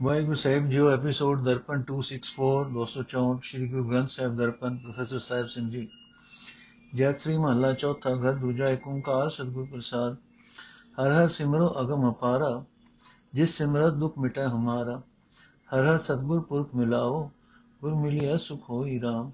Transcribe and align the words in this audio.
ਵਾਹਿਗੁਰੂ 0.00 0.34
ਸਾਹਿਬ 0.34 0.68
ਜੀਓ 0.68 0.88
episode 0.90 1.44
Darpan 1.44 1.82
264 1.84 2.46
264 2.72 3.36
Shri 3.42 3.68
Guru 3.68 3.84
Granth 3.84 4.08
Sahib 4.10 4.34
Darpan 4.36 4.74
professor 4.78 5.18
Sahib 5.20 5.46
Singh 5.46 5.68
ji 5.70 5.86
ਜੈਤ 6.92 7.20
ਸ੍ਰੀ 7.20 7.36
ਮਹੱਲਾ 7.36 7.72
ਚੌਥਾ 7.74 8.10
ਘਰ 8.16 8.34
ਦੂਜਾ 8.34 8.68
ਏਕ 8.68 8.86
ਓੰਕਾਰ 8.86 9.30
ਸਤਿਗੁਰ 9.30 9.66
ਪ੍ਰਸਾਦ 9.66 10.16
ਹਰ 10.98 11.12
ਹਰ 11.12 11.28
ਸਿਮਰੋ 11.28 11.68
ਅਗਮ 11.80 12.08
ਅਪਾਰਾ 12.10 12.50
ਜਿਸ 13.34 13.56
ਸਿਮਰਤ 13.56 13.94
ਦੁਖ 13.94 14.18
ਮਿਟੈ 14.18 14.46
ਹਮਾਰਾ 14.48 15.00
ਹਰ 15.70 15.84
ਹਰ 15.84 15.98
ਸਤਿਗੁਰ 16.00 16.40
ਪੁਰਖ 16.42 16.74
ਮਿਲਾਓ 16.74 17.24
ਗੁਰ 17.82 17.94
ਮਿਲਿਆ 17.94 18.36
ਸੁਖ 18.40 18.68
ਹੋਈ 18.70 19.00
ਰਾਮ 19.00 19.30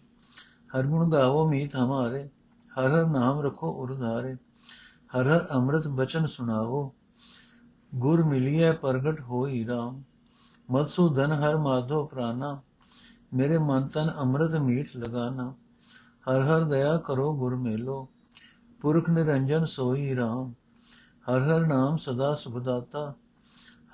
ਹਰ 0.71 0.87
ਗੁਣ 0.87 1.11
ਗਾਵੋ 1.13 1.47
ਮੀਤ 1.49 1.77
ਹਮਾਰੇ 1.77 2.25
ਹਰ 2.71 2.89
ਹਰ 2.89 3.07
ਨਾਮ 3.09 3.41
ਰਖੋ 3.41 3.73
ਉਰਧਾਰੇ 3.75 4.35
ਹਰ 5.11 5.27
ਹਰ 5.27 5.47
ਅੰਮ੍ਰਿਤ 5.51 5.89
ਬਚਨ 5.97 6.27
ਸੁਣਾਵੋ 6.29 6.91
ਗੁਰ 7.93 8.25
ਮਿਲਿਆ 8.25 8.73
ਪ੍ਰਗਟ 8.73 9.21
ਹੋਈ 9.21 9.67
ਰਾਮ 9.67 10.03
ਮਦਸੂਦਨ 10.03 10.12
ਹਰ 10.73 11.57
ਮਾਧੋ 11.57 12.05
ਪ੍ਰਾਨਾ 12.07 12.61
ਮੇਰੇ 13.35 13.59
ਮਨ 13.59 13.89
ਤਨ 13.89 14.11
ਅੰਮ੍ਰਿਤ 14.19 14.55
ਮੀਠ 14.61 14.97
ਲਗਾਨਾ 14.97 15.55
ਹਰ 16.31 16.41
ਹਰ 16.41 16.65
ਦਇਆ 16.65 16.97
ਕਰੋ 16.97 17.33
ਗੁਰ 17.37 17.57
ਮੇਲੋ 17.57 18.09
ਪੁਰਖ 18.81 19.11
ਨਿਰੰਜਨ 19.11 19.65
ਸੋਈ 19.65 20.15
RAM 20.15 20.53
ਹਰ 21.29 21.41
ਹਰ 21.41 21.67
ਨਾਮ 21.67 21.97
ਸਦਾ 21.97 22.35
ਸੁਖ 22.35 22.57
ਦਾਤਾ 22.59 23.15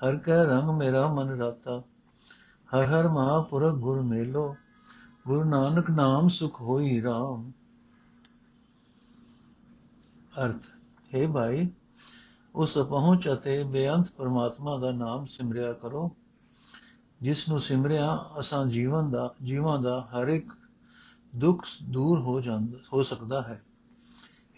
ਹਰ 0.03 0.17
ਕੈ 0.17 0.43
ਰੰਗ 0.45 0.69
ਮੇਰਾ 0.69 1.07
ਮਨ 1.07 1.29
ਰਾਤਾ 1.29 1.81
ਹਰ 2.69 2.85
ਹਰ 2.85 3.07
ਮਹਾਪੁਰਖ 3.07 3.75
ਗੁਰ 3.75 4.01
ਮੇਲੋ 4.01 4.55
ਗੁਰੂ 5.27 5.43
ਨਾਨਕ 5.43 5.89
ਨਾਮ 5.89 6.27
ਸੁਖ 6.27 6.61
ਹੋਈ 6.61 7.01
RAM 7.01 7.51
ਅਰਥ 10.39 10.71
ਹੈ 11.15 11.27
ਭਾਈ 11.27 11.69
ਉਸ 12.55 12.77
ਪਹੁੰਚ 12.77 13.29
ਅਤੇ 13.33 13.63
ਬੇਅੰਤ 13.63 14.11
ਪਰਮਾਤਮਾ 14.11 14.77
ਦਾ 14.77 14.91
ਨਾਮ 14.91 15.25
ਸਿਮਰਿਆ 15.25 15.73
ਕਰੋ 15.73 16.15
ਜਿਸ 17.20 17.48
ਨੂੰ 17.48 17.60
ਸਿਮਰਿਆ 17.60 18.08
ਅਸਾਂ 18.40 18.64
ਜੀਵਨ 18.66 19.10
ਦਾ 19.10 19.34
ਜੀਵਾਂ 19.42 19.78
ਦਾ 19.78 20.00
ਹਰ 20.14 20.28
ਇੱਕ 20.28 20.52
ਦੁੱਖ 21.32 21.64
ਦੂਰ 21.82 22.20
ਹੋ 22.20 22.40
ਜਾਂਦਾ 22.40 22.78
ਹੋ 22.92 23.02
ਸਕਦਾ 23.02 23.42
ਹੈ 23.42 23.60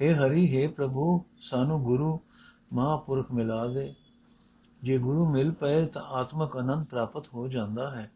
हे 0.00 0.12
ਹਰੀ 0.14 0.46
हे 0.48 0.68
ਪ੍ਰਭੂ 0.72 1.24
ਸਾਨੂੰ 1.40 1.82
ਗੁਰੂ 1.82 2.18
ਮਹਾਪੁਰਖ 2.72 3.30
ਮਿਲਾ 3.32 3.66
ਦੇ 3.66 3.92
ਜੇ 4.82 4.98
ਗੁਰੂ 4.98 5.26
ਮਿਲ 5.26 5.50
ਪਏ 5.50 5.86
ਤਾਂ 5.86 6.02
ਆਤਮਕ 6.12 6.56
ਅਨੰਦ 6.58 6.86
ਪ੍ਰਾਪਤ 6.86 7.28
ਹੋ 7.34 7.46
ਜਾਂਦਾ 7.48 7.90
ਹੈ 7.90 8.10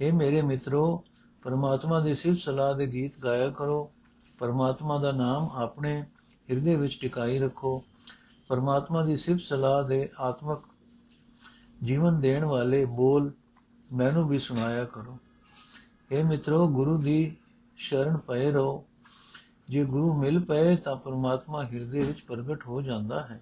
हे 0.00 0.12
ਮੇਰੇ 0.14 0.42
ਮਿੱਤਰੋ 0.42 1.04
ਪਰਮਾਤਮਾ 1.42 2.00
ਦੀ 2.00 2.14
ਸਿਫਤ 2.14 2.38
ਸਲਾਹ 2.38 2.74
ਦੇ 2.74 2.86
ਗੀਤ 2.86 3.18
ਗਾਇਆ 3.24 3.50
ਕਰੋ 3.50 3.90
ਪਰਮਾਤਮਾ 4.38 4.98
ਦਾ 4.98 5.12
ਨਾਮ 5.12 5.48
ਆਪਣੇ 5.54 6.00
ਹਿਰਦੇ 6.48 6.76
ਵਿੱਚ 6.76 6.98
ਟਿਕਾਈ 7.00 7.38
ਰੱਖੋ 7.38 7.82
ਪਰਮਾਤਮਾ 8.50 9.02
ਦੀ 9.04 9.16
ਸਿਫਤ 9.16 9.40
ਸਲਾਹ 9.40 9.82
ਦੇ 9.82 10.08
ਆਤਮਕ 10.20 10.62
ਜੀਵਨ 11.83 12.21
ਦੇਣ 12.21 12.45
ਵਾਲੇ 12.45 12.85
ਬੋਲ 12.85 13.31
ਮੈਨੂੰ 13.93 14.27
ਵੀ 14.27 14.39
ਸੁਣਾਇਆ 14.39 14.83
ਕਰੋ। 14.83 15.17
اے 16.13 16.27
ਮਿੱਤਰੋ, 16.27 16.67
ਗੁਰੂ 16.67 16.97
ਦੀ 16.97 17.35
ਸ਼ਰਨ 17.77 18.17
ਪਏ 18.17 18.51
ਰਹੋ। 18.51 18.85
ਜੇ 19.69 19.85
ਗੁਰੂ 19.85 20.13
ਮਿਲ 20.13 20.39
ਪਏ 20.39 20.75
ਤਾਂ 20.75 20.95
ਪਰਮਾਤਮਾ 20.95 21.63
ਹਿਰਦੇ 21.63 22.01
ਵਿੱਚ 22.01 22.21
ਪ੍ਰਗਟ 22.21 22.65
ਹੋ 22.65 22.81
ਜਾਂਦਾ 22.81 23.19
ਹੈ। 23.19 23.41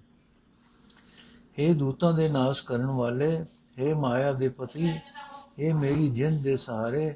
हे 1.59 1.75
ਦੂਤਾਂ 1.75 2.14
ਦੇ 2.14 2.30
ਨਾਸ 2.30 2.61
ਕਰਨ 2.61 2.86
ਵਾਲੇ 2.86 3.45
हे 3.81 3.97
ਮਾਇਆ 3.97 4.33
ਦੇ 4.33 4.49
ਪਤੀ 4.49 4.89
हे 5.33 5.77
ਮੇਰੀ 5.80 6.09
ਜਿੰਦ 6.09 6.44
ਦੇ 6.44 6.58
ਸਹਾਰੇ, 6.58 7.16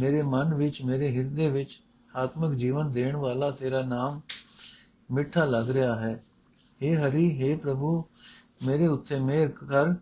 ਮੇਰੇ 0.00 0.22
ਮਨ 0.22 0.54
ਵਿੱਚ, 0.54 0.82
ਮੇਰੇ 0.82 1.16
ਹਿਰਦੇ 1.16 1.48
ਵਿੱਚ 1.48 1.82
ਆਤਮਿਕ 2.16 2.58
ਜੀਵਨ 2.58 2.90
ਦੇਣ 2.90 3.16
ਵਾਲਾ 3.16 3.50
ਤੇਰਾ 3.50 3.82
ਨਾਮ 3.82 4.20
ਮਿੱਠਾ 5.10 5.44
ਲੱਗ 5.44 5.70
ਰਿਹਾ 5.70 6.00
ਹੈ। 6.00 6.24
हे 6.82 7.00
ਹਰੀ 7.00 7.52
हे 7.52 7.60
ਪ੍ਰਭੂ, 7.60 8.04
ਮੇਰੇ 8.66 8.86
ਉੱਤੇ 8.86 9.20
ਮਿਹਰ 9.20 9.48
ਕਰ। 9.48 9.94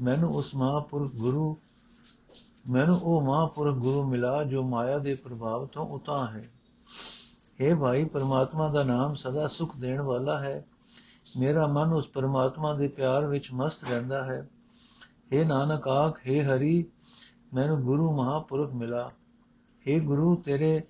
ਮੈਨੂੰ 0.00 0.34
ਉਸ 0.34 0.54
ਮਹਾਪੁਰਖ 0.54 1.12
ਗੁਰੂ 1.12 1.56
ਮੈਨੂੰ 2.66 2.98
ਉਹ 2.98 3.20
ਮਹਾਪੁਰਖ 3.22 3.76
ਗੁਰੂ 3.76 4.02
ਮਿਲਾ 4.04 4.42
ਜੋ 4.44 4.62
ਮਾਇਆ 4.62 4.98
ਦੇ 4.98 5.14
ਪ੍ਰਭਾਵ 5.14 5.66
ਤੋਂ 5.66 5.86
ਉਤਾ 5.88 6.24
ਹੈ 6.26 6.42
हे 7.58 7.76
ਭਾਈ 7.76 8.04
ਪਰਮਾਤਮਾ 8.04 8.68
ਦਾ 8.68 8.82
ਨਾਮ 8.84 9.14
ਸਦਾ 9.14 9.46
ਸੁਖ 9.48 9.76
ਦੇਣ 9.76 10.00
ਵਾਲਾ 10.00 10.38
ਹੈ 10.38 10.64
ਮੇਰਾ 11.36 11.66
ਮਨ 11.66 11.92
ਉਸ 11.92 12.08
ਪਰਮਾਤਮਾ 12.08 12.72
ਦੇ 12.74 12.88
ਪਿਆਰ 12.88 13.26
ਵਿੱਚ 13.26 13.52
ਮਸਤ 13.52 13.84
ਰਹਿੰਦਾ 13.84 14.24
ਹੈ 14.24 14.40
हे 15.32 15.46
ਨਾਨਕ 15.46 15.88
ਆਖ 15.88 16.20
हे 16.28 16.42
ਹਰੀ 16.44 16.84
ਮੈਨੂੰ 17.54 17.80
ਗੁਰੂ 17.82 18.10
ਮਹਾਪੁਰਖ 18.12 18.72
ਮਿਲਾ 18.72 19.10
हे 19.86 20.00
ਗੁਰੂ 20.04 20.34
ਤੇਰੇ 20.36 20.80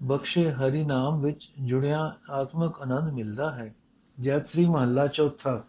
ਬਖਸ਼ੇ 0.00 0.50
ਹਰੀ 0.52 0.84
ਨਾਮ 0.84 1.20
ਵਿੱਚ 1.20 1.50
ਜੁੜਿਆ 1.60 2.00
ਆਤਮਿਕ 2.30 2.80
ਆਨੰਦ 2.80 3.12
ਮਿਲਦਾ 3.12 3.50
ਹੈ 3.50 3.72
ਜੈ 4.18 4.38
ਸ੍ਰੀ 4.40 4.66
ਮਹੱਲਾ 4.66 5.06
ਚੌਥਾ 5.06 5.62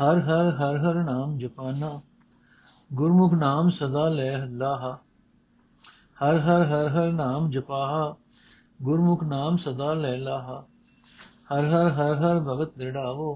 ਹਰ 0.00 0.20
ਹਰ 0.20 0.50
ਹਰ 0.50 0.76
ਹਰ 0.78 0.94
ਨਾਮ 0.94 1.36
ਜਪਾਨਾ 1.38 2.00
ਗੁਰਮੁਖ 2.90 3.32
ਨਾਮ 3.32 3.68
ਸਦਾ 3.68 4.08
ਲੈ 4.08 4.46
ਲਾਹਾ 4.46 4.98
ਹਰ 6.22 6.38
ਹਰ 6.38 6.64
ਹਰ 6.64 6.88
ਹਰ 6.88 7.12
ਨਾਮ 7.12 7.50
ਜਪਾਹਾ 7.50 8.14
ਗੁਰਮੁਖ 8.82 9.22
ਨਾਮ 9.22 9.56
ਸਦਾ 9.56 9.92
ਲੈ 9.94 10.16
ਲਾਹਾ 10.16 10.64
ਹਰ 11.52 11.64
ਹਰ 11.64 11.88
ਹਰ 11.88 12.14
ਹਰ 12.14 12.40
ਭਗਤ 12.40 12.78
ਦ੍ਰਿੜਾਵੋ 12.78 13.34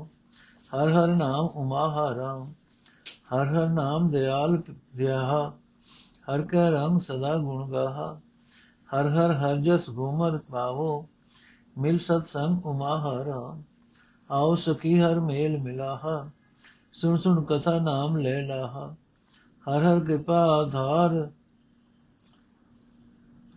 ਹਰ 0.73 0.89
ਹਰ 0.89 1.09
ਨਾਮ 1.09 1.47
ਉਮਾ 1.47 2.15
ਰਾਮ 2.17 2.47
ਹਰ 3.33 3.47
ਹਰ 3.47 3.69
ਨਾਮ 3.69 4.11
ਦਿਆਲ 4.11 4.63
ਵਿਆਹਾ 4.95 5.53
ਹਰ 6.31 6.43
ਕੈ 6.43 6.71
ਰੰਗ 6.71 6.99
ਸਦਾ 7.01 7.37
ਗੁਣ 7.37 7.71
ਗਾਹਾ 7.71 8.21
ਹਰ 8.89 9.09
ਹਰ 9.09 9.33
ਹਰ 9.33 9.57
ਜਸ 9.57 9.89
ਗੁਮਰ 9.91 10.39
ਪਾਵੋ 10.51 11.07
ਮਿਲ 11.79 11.99
ਸਤ 11.99 12.27
ਸੰਗ 12.27 12.67
ਉਮਾ 12.67 12.97
ਰਾਮ 13.27 13.63
ਆਓ 14.31 14.55
ਸਖੀ 14.55 14.99
ਹਰ 15.01 15.21
ਮੇਲ 15.21 15.59
ਮਿਲਾਹਾ 15.59 16.31
ਸੁਣ 17.01 17.17
ਸੁਣ 17.17 17.45
ਕਥਾ 17.45 17.79
ਨਾਮ 17.79 18.17
ਲੈ 18.17 18.43
ਲਾਹਾ। 18.43 18.95
ਹਰ 19.67 19.83
ਹਰ 19.83 20.01
ਕਿਰਪਾ 20.01 20.39
ਆਧਾਰ। 20.47 21.31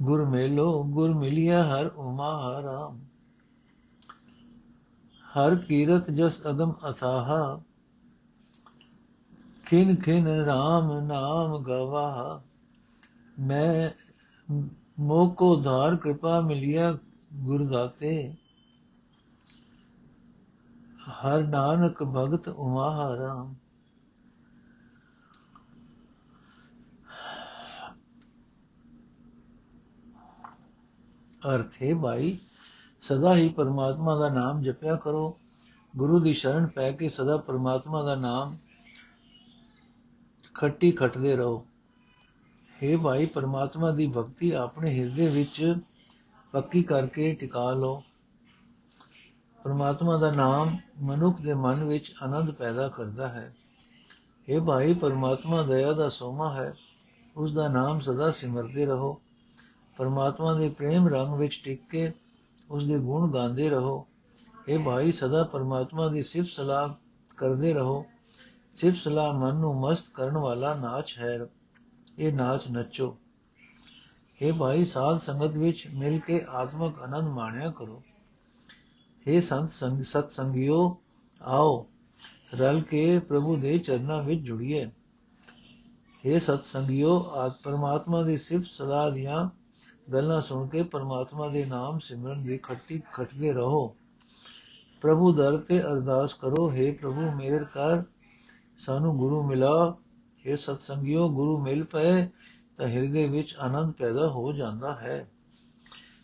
ਗੁਰ 0.01 0.25
ਮੇਲੋ, 0.25 0.83
ਗੁਰ 0.83 1.13
ਮਿਲਿਆ 1.13 1.63
ਹਰ 1.63 1.87
ਉਮਾ 1.87 2.61
ਰਾਮ 2.63 2.99
ਹਰ 5.23 5.55
ਕੀਰਤ 5.55 6.11
ਜਸ 6.11 6.41
ਅਗਮ 6.49 6.73
ਅਥਾਹਾ। 6.89 7.61
ਖਿਨ 9.65 9.95
ਖਿਨ 9.95 10.27
ਰਾਮ 10.27 10.99
ਨਾਮ 10.99 11.63
ਗਵਾ 11.63 12.41
ਮੈਂ 13.39 13.89
ਮੋਕੋ 14.99 15.55
ਧਾਰ 15.55 15.95
ਕਿਰਪਾ 15.95 16.41
ਮਿਲਿਆ 16.41 16.97
ਗੁਰ 17.33 17.63
ਦਾਤੇ 17.63 18.33
ਹਰ 21.11 21.43
ਨਾਨਕ 21.43 22.03
ਭਗਤ 22.03 22.47
ਉਮਾ 22.47 23.15
ਰਾਮ। 23.19 23.55
ਅਰਥ 31.47 31.81
ਹੈ 31.83 31.95
ਭਾਈ, 31.95 32.37
ਸਦਾ 33.01 33.35
ਹੀ 33.35 33.49
ਪਰਮਾਤਮਾ 33.49 34.15
ਦਾ 34.15 34.29
ਨਾਮ 34.29 34.61
ਜਪਿਆ 34.61 34.95
ਕਰੋ। 34.95 35.39
ਗੁਰੂ 35.97 36.19
ਦੀ 36.19 36.33
ਸ਼ਰਨ 36.33 36.67
ਪੈ 36.67 36.91
ਕੇ 36.91 37.09
ਸਦਾ 37.09 37.37
ਪਰਮਾਤਮਾ 37.37 38.03
ਦਾ 38.03 38.15
ਨਾਮ 38.15 38.57
ਖੱਟੀ 40.53 40.91
ਖਟਦੇ 40.91 41.35
ਰਹੋ। 41.35 41.65
हे 42.79 42.99
ਭਾਈ, 42.99 43.25
ਪਰਮਾਤਮਾ 43.25 43.91
ਦੀ 43.91 44.07
ਭਗਤੀ 44.17 44.51
ਆਪਣੇ 44.51 44.99
ਹਿਰਦੇ 44.99 45.27
ਵਿੱਚ 45.27 45.75
ਪੱਕੀ 46.51 46.83
ਕਰਕੇ 46.83 47.33
ਟਿਕਾ 47.35 47.71
ਲਓ। 47.71 48.03
ਪਰਮਾਤਮਾ 49.63 50.17
ਦਾ 50.17 50.31
ਨਾਮ 50.31 50.77
ਮਨੁੱਖ 51.01 51.41
ਦੇ 51.41 51.53
ਮਨ 51.53 51.83
ਵਿੱਚ 51.83 52.13
ਆਨੰਦ 52.23 52.51
ਪੈਦਾ 52.51 52.87
ਕਰਦਾ 52.87 53.27
ਹੈ। 53.27 53.55
ਇਹ 54.49 54.61
ਭਾਈ, 54.61 54.93
ਪਰਮਾਤਮਾ 54.93 55.61
ਦਇਆ 55.61 55.93
ਦਾ 55.93 56.09
ਸੋਮਾ 56.09 56.53
ਹੈ। 56.53 56.73
ਉਸ 57.37 57.53
ਦਾ 57.53 57.67
ਨਾਮ 57.67 57.99
ਸਦਾ 57.99 58.31
ਸਿਮਰਦੇ 58.31 58.85
ਰਹੋ। 58.85 59.21
ਪਰਮਾਤਮਾ 59.97 60.53
ਦੇ 60.53 60.69
ਪ੍ਰੇਮ 60.69 61.07
ਰੰਗ 61.07 61.33
ਵਿੱਚ 61.33 61.61
ਟਿਕ 61.63 61.89
ਕੇ 61.89 62.13
ਉਸ 62.71 62.85
ਦੇ 62.87 62.99
ਗੁਣ 62.99 63.31
ਗਾਉਂਦੇ 63.31 63.69
ਰਹੋ। 63.69 64.07
ਇਹ 64.67 64.79
ਭਾਈ, 64.79 65.11
ਸਦਾ 65.11 65.43
ਪਰਮਾਤਮਾ 65.43 66.07
ਦੀ 66.07 66.23
ਸਿਫਤ 66.23 66.49
ਸਲਾਹ 66.49 66.89
ਕਰਦੇ 67.37 67.73
ਰਹੋ। 67.73 68.05
ਸਿਫਤ 68.75 68.97
ਸਲਾਹ 68.97 69.33
ਮਨ 69.33 69.55
ਨੂੰ 69.55 69.79
ਮਸਤ 69.79 70.05
ਕਰਨ 70.13 70.37
ਵਾਲਾ 70.37 70.73
ਨਾਚ 70.73 71.15
ਹੈ। 71.17 71.47
ਇਹ 72.19 72.33
ਨਾਚ 72.33 72.71
ਨੱਚੋ। 72.71 73.17
ਇਹ 74.41 74.53
ਭਾਈ, 74.53 74.85
ਸਾਧ 74.85 75.17
ਸੰਗਤ 75.17 75.57
ਵਿੱਚ 75.57 75.87
ਮਿਲ 75.93 76.19
ਕੇ 76.19 76.45
ਆਤਮਕ 76.49 77.01
ਆਨੰਦ 77.01 77.29
ਮਾਣਿਆ 77.29 77.71
ਕਰੋ। 77.71 78.03
हे 79.26 79.40
ਸੰਤ 79.42 79.70
ਸੰਗ 79.70 80.02
ਸਤ 80.02 80.30
ਸੰਗਿਓ 80.30 80.78
ਆਓ 81.40 81.86
ਰਲ 82.54 82.80
ਕੇ 82.80 83.18
ਪ੍ਰਭੂ 83.18 83.56
ਦੇ 83.56 83.76
ਚਰਨਾਂ 83.78 84.22
ਵਿੱਚ 84.22 84.40
ਜੁੜੀਏ 84.40 84.84
हे 86.24 86.38
ਸਤ 86.40 86.64
ਸੰਗਿਓ 86.64 87.18
ਆਤ 87.36 87.60
ਪਰਮਾਤਮਾ 87.62 88.22
ਦੀ 88.22 88.36
ਸਿਫਤ 88.36 88.66
ਸਲਾਹ 88.66 89.10
ਦੀਆਂ 89.10 89.48
ਗੱਲਾਂ 90.12 90.40
ਸੁਣ 90.40 90.68
ਕੇ 90.68 90.82
ਪਰਮਾਤਮਾ 90.82 91.48
ਦੇ 91.48 91.64
ਨਾਮ 91.64 91.98
ਸਿਮਰਨ 91.98 92.42
ਦੀ 92.42 92.58
ਖੱਟੀ 92.58 93.00
ਖਟਦੇ 93.12 93.52
ਰਹੋ 93.52 93.86
ਪ੍ਰਭੂ 95.02 95.32
ਦਰ 95.32 95.56
ਤੇ 95.58 95.80
ਅਰਦਾਸ 95.82 96.34
ਕਰੋ 96.34 96.70
हे 96.70 96.92
ਪ੍ਰਭੂ 97.00 97.30
ਮੇਰ 97.32 97.64
ਕਰ 97.64 98.02
ਸਾਨੂੰ 98.78 99.16
ਗੁਰੂ 99.16 99.42
ਮਿਲਾ 99.42 99.76
हे 100.44 100.56
ਸਤ 100.56 100.82
ਸੰਗਿਓ 100.82 101.28
ਗੁਰੂ 101.28 101.58
ਮਿਲ 101.58 101.84
ਪਏ 101.84 102.26
ਤਾਂ 102.78 102.88
ਹਿਰਦੇ 102.88 103.26
ਵਿੱਚ 103.28 103.54
ਆਨੰਦ 103.58 103.92
ਪੈਦਾ 103.92 104.28
ਹੋ 104.28 104.52
ਜਾਂਦਾ 104.52 104.94
ਹੈ 104.94 105.18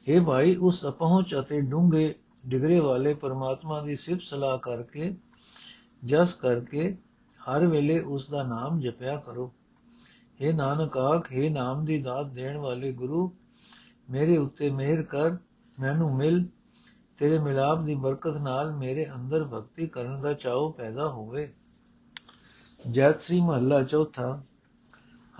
हे 0.06 0.24
ਭਾਈ 0.24 0.56
ਉਸ 0.60 0.84
ਅਪਹੁੰਚ 0.84 1.34
ਅਤੇ 1.38 1.60
ਡੂੰਘੇ 1.60 2.14
ਡਿਗਰੇ 2.47 2.79
ਵਾਲੇ 2.79 3.13
ਪਰਮਾਤਮਾ 3.13 3.81
ਦੀ 3.81 3.95
ਸਿਫਤ 3.95 4.21
ਸਲਾਹ 4.21 4.57
ਕਰਕੇ, 4.57 5.15
ਜਸ 6.05 6.33
ਕਰਕੇ 6.33 6.97
ਹਰ 7.39 7.67
ਵੇਲੇ 7.67 7.99
ਉਸ 7.99 8.29
ਦਾ 8.29 8.43
ਨਾਮ 8.43 8.79
ਜਪਿਆ 8.79 9.17
ਕਰੋ। 9.17 9.53
हे 10.41 10.55
ਨਾਨਕ 10.55 10.97
ਆਖ 10.97 11.27
हे 11.31 11.51
ਨਾਮ 11.51 11.85
ਦੀ 11.85 12.01
ਦਾਤ 12.01 12.25
ਦੇਣ 12.25 12.57
ਵਾਲੇ 12.57 12.91
ਗੁਰੂ, 12.93 13.31
ਮੇਰੇ 14.09 14.37
ਉੱਤੇ 14.37 14.69
ਮਿਹਰ 14.69 15.03
ਕਰ, 15.03 15.37
ਮੈਨੂੰ 15.79 16.15
ਮਿਲ। 16.15 16.47
ਤੇਰੇ 17.17 17.39
ਮਿਲਾਪ 17.39 17.81
ਦੀ 17.81 17.95
ਬਰਕਤ 17.95 18.37
ਨਾਲ 18.37 18.75
ਮੇਰੇ 18.75 19.11
ਅੰਦਰ 19.15 19.43
ਭਗਤੀ 19.43 19.87
ਕਰਨ 19.87 20.21
ਦਾ 20.21 20.33
ਚਾਉ 20.33 20.71
ਪੈਦਾ 20.71 21.07
ਹੋਵੇ। 21.09 21.53
ਜੈਤ 22.91 23.21
ਸ੍ਰੀ 23.21 23.41
ਮਹੱਲਾ 23.41 23.83
ਚੌਥਾ। 23.83 24.43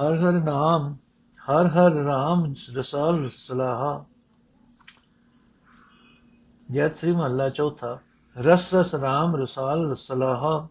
ਹਰ 0.01 0.18
ਹਰ 0.18 0.31
ਨਾਮ, 0.31 0.95
ਹਰ 1.51 1.68
ਹਰ 1.68 1.92
ਰਾਮ 1.92 2.53
ਰਸਾਲ 2.75 3.30
ਸਲਾਹਾ। 3.30 4.06
ਜੈਤ 6.71 6.95
ਸ੍ਰੀ 6.95 7.11
ਮਹੱਲਾ 7.11 7.49
ਚੌਥਾ 7.49 7.97
ਰਸ 8.35 8.73
ਰਸ 8.73 8.95
ਰਾਮ 8.95 9.35
ਰਸਾਲ 9.35 9.95
ਸਲਾਹਾ 9.95 10.67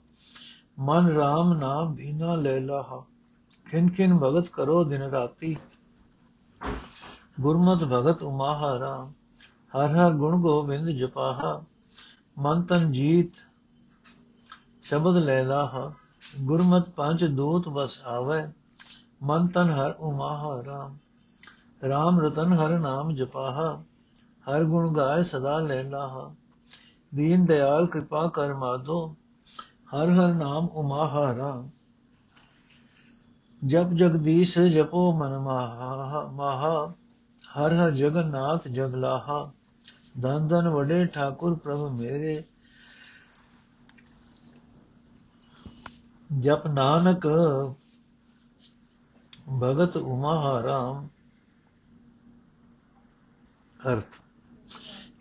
ਮਨ 0.79 1.07
ਰਾਮ 1.09 1.53
ਨਾਮ 1.53 1.95
ਬੀਨਾ 1.95 2.35
ਲੈ 2.35 2.59
ਲਾਹਾ 2.61 3.05
ਖਿਨ 3.67 3.89
ਖਿਨ 3.89 4.19
ਭਗਤ 4.19 4.49
ਕਰੋ 4.49 4.85
ਦਿਨ 4.85 5.03
ਰਾਤੀ 5.03 5.57
ਗੁਰਮਤ 7.41 7.85
ਭਗਤ 7.85 8.23
ਉਮਾਹਾ 8.23 8.79
ਰਾਮ 8.79 9.13
ਹਰ 9.75 9.95
ਹਰ 9.95 10.13
ਗੁਣ 10.13 10.41
ਗੋਬਿੰਦ 10.41 10.91
ਜਪਾਹਾ 10.91 11.65
ਮਨ 12.39 12.63
ਤਨ 12.63 12.93
ਜੀਤ 12.93 13.31
ਸ਼ਬਦ 14.83 15.17
ਲੈ 15.17 15.43
ਲਾਹਾ 15.45 15.93
ਗੁਰਮਤ 16.41 16.89
ਪੰਜ 16.89 17.25
ਦੂਤ 17.25 17.69
ਬਸ 17.69 18.01
ਆਵੇ 18.07 18.43
ਮਨ 19.23 19.47
ਤਨ 19.47 19.71
ਹਰ 19.71 19.95
ਉਮਾਹਾ 19.99 20.63
ਰਾਮ 20.65 20.97
ਰਾਮ 21.83 22.21
ਰਤਨ 22.21 22.53
ਹਰ 24.47 24.65
ਗੁਣ 24.65 24.93
ਗਾਏ 24.95 25.23
ਸਦਾ 25.23 25.59
ਲੈ 25.59 25.83
ਲਾਹਾ 25.83 26.35
ਦੀਨ 27.15 27.47
ਦਿਆਲ 27.47 27.87
ਕਿਰਪਾ 27.87 28.27
ਕਰ 28.29 28.55
ਮਾਧੋ 28.55 29.17
ਹਰ 29.95 30.11
ਹਰ 30.11 30.35
ਨਾਮ 30.35 30.67
ਉਮਾਹਾ 30.67 31.65
ਜਪ 33.67 33.93
ਜਗਦੀਸ਼ 33.93 34.59
ਜਪੋ 34.59 35.13
ਮਨ 35.13 35.39
ਮਾਹਾ 35.39 36.31
ਮਾਹਾ। 36.33 36.95
ਹਰ 37.43 37.73
ਹਰ 37.73 37.91
ਜਗਨਨਾਥ 37.91 38.69
ਜਗਲਾਹਾ 38.69 39.53
ਧਨ 40.23 40.49
ਧਨ 40.49 40.69
ਵਡੇ 40.69 41.07
ਠਾਕੁਰ 41.07 41.55
ਪ੍ਰਭ 41.55 42.01
ਮੇਰੇ। 42.01 42.45
ਜਪ 46.39 46.67
ਨਾਨਕ 46.67 47.27
ਭਗਤ 49.61 49.97
ਉਮਾ 49.97 50.63
ਰਾਮ 50.63 51.09
ਅਰਥ। 53.81 54.26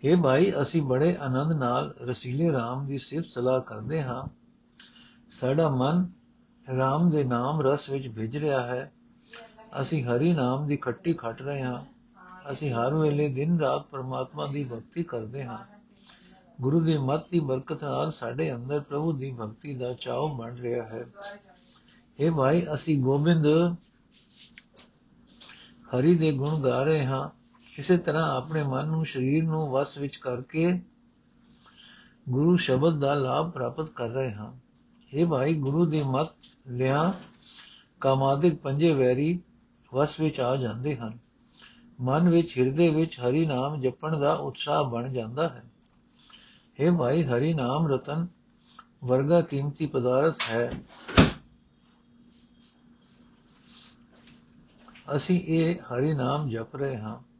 ਇਹ 0.06 0.16
ਭਾਈ, 0.16 0.52
ਅਸੀਂ 0.62 0.82
ਬੜੇ 0.82 1.16
ਆਨੰਦ 1.20 1.52
ਨਾਲ 1.52 1.94
ਰਸੀਲੇ 2.00 2.50
RAM 2.50 2.86
ਦੀ 2.86 2.98
ਸਿਫਤ 2.98 3.26
ਸਲਾਹ 3.26 3.60
ਕਰਦੇ 3.60 4.02
ਹਾਂ। 4.02 4.28
ਸਾਡਾ 5.30 5.68
ਮਨ 5.68 6.10
RAM 6.68 7.10
ਦੇ 7.10 7.24
ਨਾਮ 7.24 7.60
ਰਸ 7.60 7.90
ਵਿੱਚ 7.90 8.08
ਭਿੱਜ 8.08 8.36
ਰਿਹਾ 8.36 8.66
ਹੈ। 8.66 8.92
ਅਸੀਂ 9.82 10.04
ਹਰੀ 10.04 10.32
ਨਾਮ 10.32 10.66
ਦੀ 10.66 10.76
ਖੱਟੀ 10.76 11.12
ਖੱਟ 11.12 11.42
ਰਹੇ 11.42 11.62
ਹਾਂ। 11.62 11.84
ਅਸੀਂ 12.52 12.72
ਹਰ 12.72 12.94
ਵੇਲੇ 12.94 13.28
ਦਿਨ 13.28 13.60
ਰਾਤ 13.60 13.86
ਪਰਮਾਤਮਾ 13.86 14.46
ਦੀ 14.46 14.64
ਭਗਤੀ 14.64 15.02
ਕਰਦੇ 15.02 15.44
ਹਾਂ। 15.44 15.58
ਗੁਰੂ 16.60 16.80
ਦੀ 16.80 16.98
ਮੱਤ 16.98 17.30
ਦੀ 17.30 17.40
ਬਰਕਤ 17.40 17.84
ਨਾਲ 17.84 18.12
ਸਾਡੇ 18.12 18.54
ਅੰਦਰ 18.54 18.80
ਪ੍ਰਭੂ 18.80 19.12
ਦੀ 19.12 19.36
ਭਗਤੀ 19.40 19.74
ਦਾ 19.74 19.92
ਚਾਅ 19.92 20.28
ਬਣ 20.36 20.54
ਰਿਹਾ 20.54 20.86
ਹੈ। 20.86 21.06
ਇਹ 22.18 22.30
ਭਾਈ, 22.30 22.66
ਅਸੀਂ 22.74 23.02
ਗੋਬਿੰਦ 23.02 23.46
ਹਰੀ 25.94 26.14
ਦੇ 26.14 26.32
ਗੁਣ 26.32 26.60
ਗਾ 26.60 26.82
ਰਹੇ 26.82 27.04
ਹਾਂ। 27.04 27.45
ਇਸੇ 27.78 27.96
ਤਰ੍ਹਾਂ 27.96 28.36
ਆਪਣੇ 28.36 28.62
ਮਨ 28.62 28.86
ਨੂੰ, 28.86 29.06
ਸਰੀਰ 29.06 29.44
ਨੂੰ 29.44 29.70
ਵਸ 29.70 29.98
ਵਿੱਚ 29.98 30.16
ਕਰਕੇ 30.16 30.80
ਗੁਰੂ 32.28 32.56
ਸ਼ਬਦ 32.56 32.98
ਦਾ 32.98 33.14
ਲਾਭ 33.14 33.50
ਪ੍ਰਾਪਤ 33.50 33.88
ਕਰ 33.88 34.08
ਰਹੇ 34.08 34.32
ਹਾਂ। 34.32 34.52
ਇਹ 35.14 35.26
ਭਾਈ, 35.26 35.54
ਗੁਰੂ 35.54 35.86
ਦੀ 35.86 36.02
ਮਤ 36.02 36.28
ਲਿਆ 36.68 37.14
ਕਾਮਾਦਿਕ 38.00 38.56
ਪੰਜੇ 38.56 38.94
ਵੈਰੀ 38.94 39.40
ਵਸ 39.94 40.20
ਵਿੱਚ 40.20 40.40
ਆ 40.40 40.56
ਜਾਂਦੇ 40.56 40.96
ਹਨ। 40.96 41.18
ਮਨ 42.00 42.28
ਵਿੱਚ, 42.28 42.58
ਹਿਰਦੇ 42.58 42.88
ਵਿੱਚ 42.88 43.20
ਹਰੀ 43.20 43.46
ਨਾਮ 43.46 43.80
ਜਪਣ 43.80 44.20
ਦਾ 44.20 44.34
ਉਤਸ਼ਾਹ 44.34 44.84
ਬਣ 44.84 45.12
ਜਾਂਦਾ 45.12 45.48
ਹੈ। 45.48 45.64
हे 46.80 46.98
ਭਾਈ, 46.98 47.22
ਹਰੀ 47.22 47.54
ਨਾਮ 47.54 47.86
ਰਤਨ 47.86 48.26
ਵਰਗਾ 49.04 49.40
ਕੀਮਤੀ 49.40 49.86
ਪਦਾਰਥ 49.86 50.42
ਹੈ। 50.50 50.72
ਅਸੀਂ 55.16 55.40
ਇਹ 55.40 55.76
ਹਰੀ 55.76 56.14
ਨਾਮ 56.14 56.48
ਜਪ 56.48 56.76
ਰਹੇ 56.76 56.96
ਹਾਂ। 56.96 57.35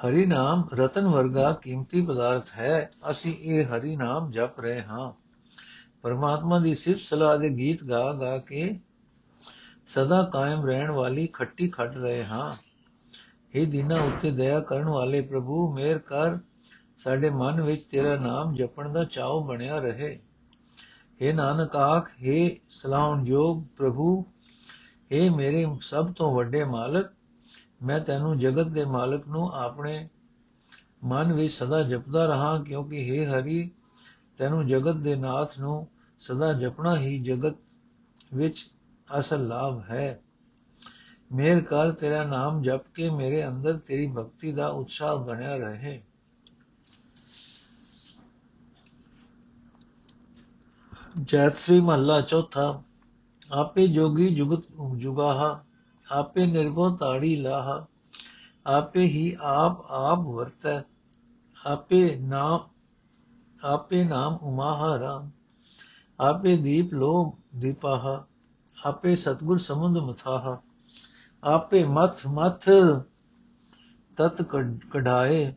ਹਰੀ 0.00 0.24
ਨਾਮ 0.26 0.68
ਰਤਨ 0.72 1.06
ਵਰਗਾ 1.06 1.52
ਕੀਮਤੀ 1.52 2.02
ਪਦਾਰਥ 2.06 2.50
ਹੈ 2.56 2.90
ਅਸੀਂ 3.10 3.34
ਇਹ 3.34 3.64
ਹਰੀ 3.66 3.94
ਨਾਮ 3.96 4.30
ਜਪ 4.30 4.60
ਰਹੇ 4.60 4.82
ਹਾਂ 4.82 5.12
ਪਰਮਾਤਮਾ 6.02 6.58
ਦੀ 6.58 6.74
ਸਿਫਤ 6.74 7.00
ਸਲਾਹ 7.00 7.38
ਦੇ 7.38 7.48
ਗੀਤ 7.48 7.84
ਗਾ 7.84 8.12
ਗਾ 8.12 8.36
ਕੇ 8.38 8.74
ਸਦਾ 9.88 10.22
ਕਾਇਮ 10.22 10.66
ਰਹਿਣ 10.66 10.90
ਵਾਲੀ 10.90 11.26
ਖੱਟੀ 11.26 11.68
ਖੱਟ 11.68 11.96
ਰਹੇ 11.96 12.24
ਹਾਂ 12.24 12.54
हे 13.54 13.66
ਦੀਨਾ 13.66 14.00
ਉੱਤੇ 14.02 14.30
ਦਇਆ 14.30 14.60
ਕਰਨ 14.60 14.88
ਵਾਲੇ 14.88 15.20
ਪ੍ਰਭੂ 15.22 15.72
ਮੇਰ 15.72 15.98
ਕਰ 15.98 16.38
ਸਾਡੇ 16.96 17.30
ਮਨ 17.30 17.60
ਵਿੱਚ 17.60 17.84
ਤੇਰਾ 17.84 18.16
ਨਾਮ 18.16 18.54
ਜਪਣ 18.54 18.92
ਦਾ 18.92 19.04
ਚਾਉ 19.04 19.42
ਬਣਿਆ 19.44 19.78
ਰਹੇ 19.78 20.16
हे 21.20 21.34
ਨਾਨਕ 21.34 21.76
ਆਖ 21.76 22.10
हे 22.22 22.48
ਸਲਾਹੁਣਯੋਗ 22.70 23.62
ਪ੍ਰਭੂ 23.76 24.24
हे 25.10 25.28
ਮੇਰੇ 25.36 25.66
ਸਭ 25.82 26.12
ਤੋਂ 26.12 26.34
ਵੱਡੇ 26.34 26.64
ਮਾਲਕ 26.64 27.12
ਮੈਂ 27.81 27.99
ਤੈਨੂੰ 27.99 28.39
ਜਗਤ 28.39 28.67
ਦੇ 28.67 28.85
ਮਾਲਕ 28.85 29.27
ਨੂੰ 29.27 29.51
ਆਪਣੇ 29.53 30.07
ਮਨ 31.03 31.33
ਵਿੱਚ 31.33 31.53
ਸਦਾ 31.53 31.81
ਜਪਦਾ 31.83 32.25
ਰਹਾ, 32.25 32.57
ਕਿਉਂਕਿ 32.63 32.97
हे 33.09 33.29
ਹਰੀ, 33.31 33.71
ਤੈਨੂੰ 34.37 34.67
ਜਗਤ 34.67 34.95
ਦੇ 34.95 35.15
ਨਾਥ 35.15 35.59
ਨੂੰ 35.59 35.87
ਸਦਾ 36.19 36.53
ਜਪਣਾ 36.53 36.97
ਹੀ 36.97 37.19
ਜਗਤ 37.19 37.55
ਵਿੱਚ 38.33 38.69
ਅਸਲ 39.19 39.47
ਲਾਭ 39.47 39.81
ਹੈ। 39.89 40.21
ਮੇਰ 41.31 41.61
ਕਰ 41.61 41.91
ਤੇਰਾ 41.91 42.23
ਨਾਮ 42.23 42.61
ਜਪ 42.61 42.87
ਕੇ 42.93 43.09
ਮੇਰੇ 43.09 43.47
ਅੰਦਰ 43.47 43.77
ਤੇਰੀ 43.77 44.07
ਭਗਤੀ 44.07 44.51
ਦਾ 44.51 44.67
ਉਤਸ਼ਾਹ 44.67 45.17
ਬਣਿਆ 45.17 45.57
ਰਹੇ। 45.57 46.01
ਜੈਤ 51.21 51.57
ਸ੍ਰੀ 51.57 51.79
ਮਹੱਲਾ 51.81 52.21
ਚੌਥਾ, 52.21 52.83
ਆਪੇ 53.51 53.87
ਜੋਗੀ 53.87 54.35
ਜੁਗਤ 54.35 54.61
ਜੁਗਾਹਾ 54.95 55.63
ਆਪੇ 56.11 56.45
ਨਿਰਭਉ 56.45 56.95
ਤਾੜੀ 56.97 57.35
ਲਾਹਾ, 57.35 57.85
ਆਪੇ 58.67 59.03
ਹੀ 59.03 59.35
ਆਪ 59.41 59.85
ਆਪ 59.89 60.19
ਵਰਤੈ, 60.19 60.81
ਆਪੇ 61.65 62.17
ਨਾਮ 62.21 62.59
ਆਪੇ 63.63 64.03
ਨਾਮ 64.03 64.35
ਉਮਾਹਾ 64.35 64.99
ਰਾਮ, 64.99 65.29
ਆਪੇ 66.19 66.57
ਦੀਪ 66.57 66.93
ਲੋ 66.93 67.37
ਦੀਪਾਹਾ, 67.55 68.25
ਆਪੇ 68.77 69.15
ਸਤਗੁਰ 69.15 69.57
ਸਮੁੰਦ 69.59 69.97
ਮਥਾਹਾ, 69.97 70.61
ਆਪੇ 71.43 71.83
ਮਥ 71.85 72.25
ਮਥ 72.27 72.69
ਤਤ 74.17 74.41
ਕਢਾਏ, 74.91 75.53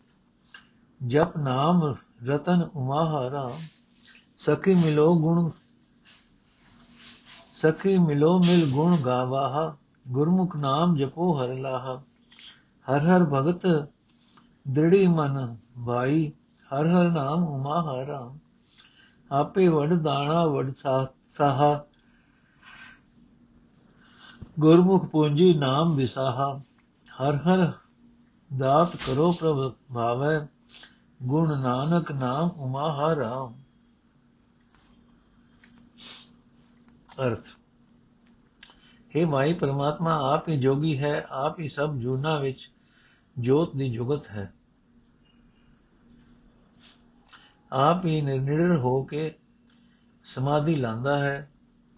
ਜਪ 1.01 1.37
ਨਾਮ 1.37 1.95
ਰਤਨ 2.27 2.69
ਉਮਾਹਾ 2.77 3.31
ਰਾਮ, 3.31 3.61
ਸਖੀ 4.37 4.75
ਮਿਲੋ 4.75 5.15
ਗੁਣ, 5.19 5.51
ਸਖੀ 7.55 7.99
ਮਿਲੋ 7.99 8.39
ਮਿਲ 8.39 8.71
ਗੁਣ 8.71 8.97
ਗਾਵਾਹਾ 8.97 9.77
ਗੁਰਮੁਖ 10.09 10.57
ਨਾਮ 10.57 10.97
ਜਪੋ 10.97 11.33
ਹਰ 11.33 11.55
ਲਾਹਾ। 11.55 12.03
ਹਰ 12.87 13.01
ਹਰ 13.01 13.25
ਭਗਤ 13.25 13.67
ਦ੍ਰਿੜੀ 14.69 15.07
ਮਨ 15.07 15.57
ਭਾਈ, 15.87 16.33
ਹਰ 16.71 16.87
ਹਰ 16.87 17.11
ਨਾਮ 17.11 17.45
ਉਮਾ 17.45 17.81
ਹਰਾਮ 17.83 18.39
ਆਪੇ 19.33 19.69
ਵਡ 19.69 19.95
ਦਾਣਾ, 19.95 20.45
ਵਡ 20.47 20.73
ਸਾਹਾ। 21.31 21.85
ਗੁਰਮੁਖ 24.61 25.07
ਪੂੰਜੀ 25.07 25.53
ਨਾਮ 25.59 25.95
ਵਿਸਾਹਾ। 25.97 26.61
ਹਰ 27.09 27.37
ਹਰ 27.37 27.73
ਦਾਤ 28.59 28.97
ਕਰੋ 28.97 29.33
ਪ੍ਰਭ 29.33 29.73
ਭਾਵੈ, 29.95 30.47
ਗੁਣ 31.23 31.59
ਨਾਨਕ 31.61 32.13
ਨਾਮ 32.13 32.51
ਉਮਾ 32.57 32.93
ਹਰਾਮ 32.93 33.55
ਅਰਥ 37.21 37.47
हे 39.17 39.29
ਮਾਈ 39.29 39.53
ਪਰਮਾਤਮਾ, 39.53 40.35
ਆਪ 40.35 40.49
ਹੀ 40.49 40.57
ਜੋਗੀ 40.57 40.99
ਹੈ, 40.99 41.27
ਆਪ 41.31 41.61
ਹੀ 41.61 41.69
ਸਭ 41.69 41.95
ਜੂਨਾ 41.95 42.39
ਵਿੱਚ 42.39 42.71
ਜੋਤ 43.39 43.77
ਦੀ 43.77 43.91
ਜੁਗਤ 43.91 44.31
ਹੈ। 44.31 44.55
ਆਪ 47.73 48.07
ਹੀ 48.07 48.21
ਨਿਰਨਿਰ 48.21 48.77
ਹੋ 48.77 49.03
ਕੇ 49.03 49.35
ਸਮਾਧੀ 50.25 50.75
ਲਾਂਦਾ 50.75 51.19
ਹੈ। 51.19 51.51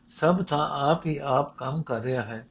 ਸਭ 0.09 0.45
ਥਾਂ 0.45 0.69
ਆਪ 0.71 1.07
ਹੀ 1.07 1.17
ਆਪ 1.17 1.57
ਕੰਮ 1.57 1.83
ਕਰ 1.83 2.01
ਰਿਹਾ 2.01 2.23
ਹੈ। 2.23 2.49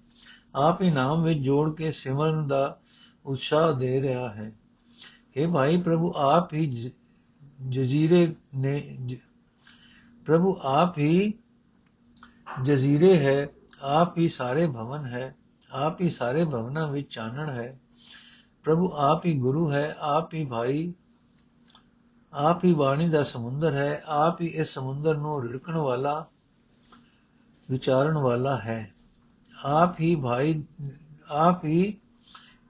ਆਪ 0.56 0.82
ਹੀ 0.82 0.92
ਨਾਮ 0.92 1.24
ਵਿੱਚ 1.24 1.40
ਜੋੜ 1.40 1.76
ਕੇ 1.76 1.92
ਸਿਮਰਨ 1.92 2.48
ਦਾ 2.48 2.80
ਉਤਸ਼ਾਹ 3.26 3.74
ਦੇ 3.74 4.02
ਰਿਹਾ 4.02 4.30
ਹੈ। 4.30 4.52
हे 5.38 5.52
ਭਾਈ 5.52 5.82
ਪ੍ਰਭੂ, 5.82 6.14
ਆਪ 6.16 6.54
ਹੀ 6.54 6.92
ਜਜ਼ੀਰੇ 7.70 8.36
ਨੇ 8.56 8.98
ਪ੍ਰਭੂ 10.26 10.60
ਆਪ 10.62 10.98
ਹੀ 10.98 11.34
ਜਜ਼ੀਰੇ 12.64 13.18
ਹੈ। 13.18 13.48
ਆਪ 13.82 14.18
ਹੀ 14.18 14.30
ਸਾਰੇ 14.30 14.68
ਭਵਨ 14.68 15.06
ਹੈ, 15.06 15.36
ਆਪ 15.72 16.02
ਹੀ 16.02 16.10
ਸਾਰੇ 16.10 16.46
ਭਵਨਾਂ 16.46 16.88
ਵਿੱਚ 16.88 17.14
ਚਾਨਣ 17.14 17.50
ਹੈ। 17.50 17.80
ਪ੍ਰਭੂ 18.64 18.92
ਆਪ 18.94 19.26
ਹੀ 19.26 19.40
ਗੁਰੂ 19.40 19.72
ਹੈ, 19.72 19.96
ਆਪ 20.00 20.34
ਹੀ 20.34 20.46
ਭਾਈ, 20.46 20.94
ਆਪ 22.34 22.66
ਹੀ 22.66 22.74
ਬਾਣੀ 22.74 23.10
ਦਾ 23.10 23.24
ਸਮੁੰਦਰ 23.24 23.74
ਹੈ, 23.74 24.04
ਆਪ 24.06 24.42
ਹੀ 24.42 24.48
ਇਸ 24.48 24.74
ਸਮੁੰਦਰ 24.74 25.18
ਨੂੰ 25.18 25.44
ਰਿੜਕਣ 25.44 25.78
ਵਾਲਾ, 25.78 26.26
ਵਿਚਾਰਨ 27.72 28.18
ਵਾਲਾ 28.18 28.58
ਹੈ। 28.58 28.94
ਆਪ 29.64 30.00
ਹੀ 30.00 30.16
ਭਾਈ, 30.16 30.64
ਆਪ 31.32 31.66
ਹੀ 31.66 31.98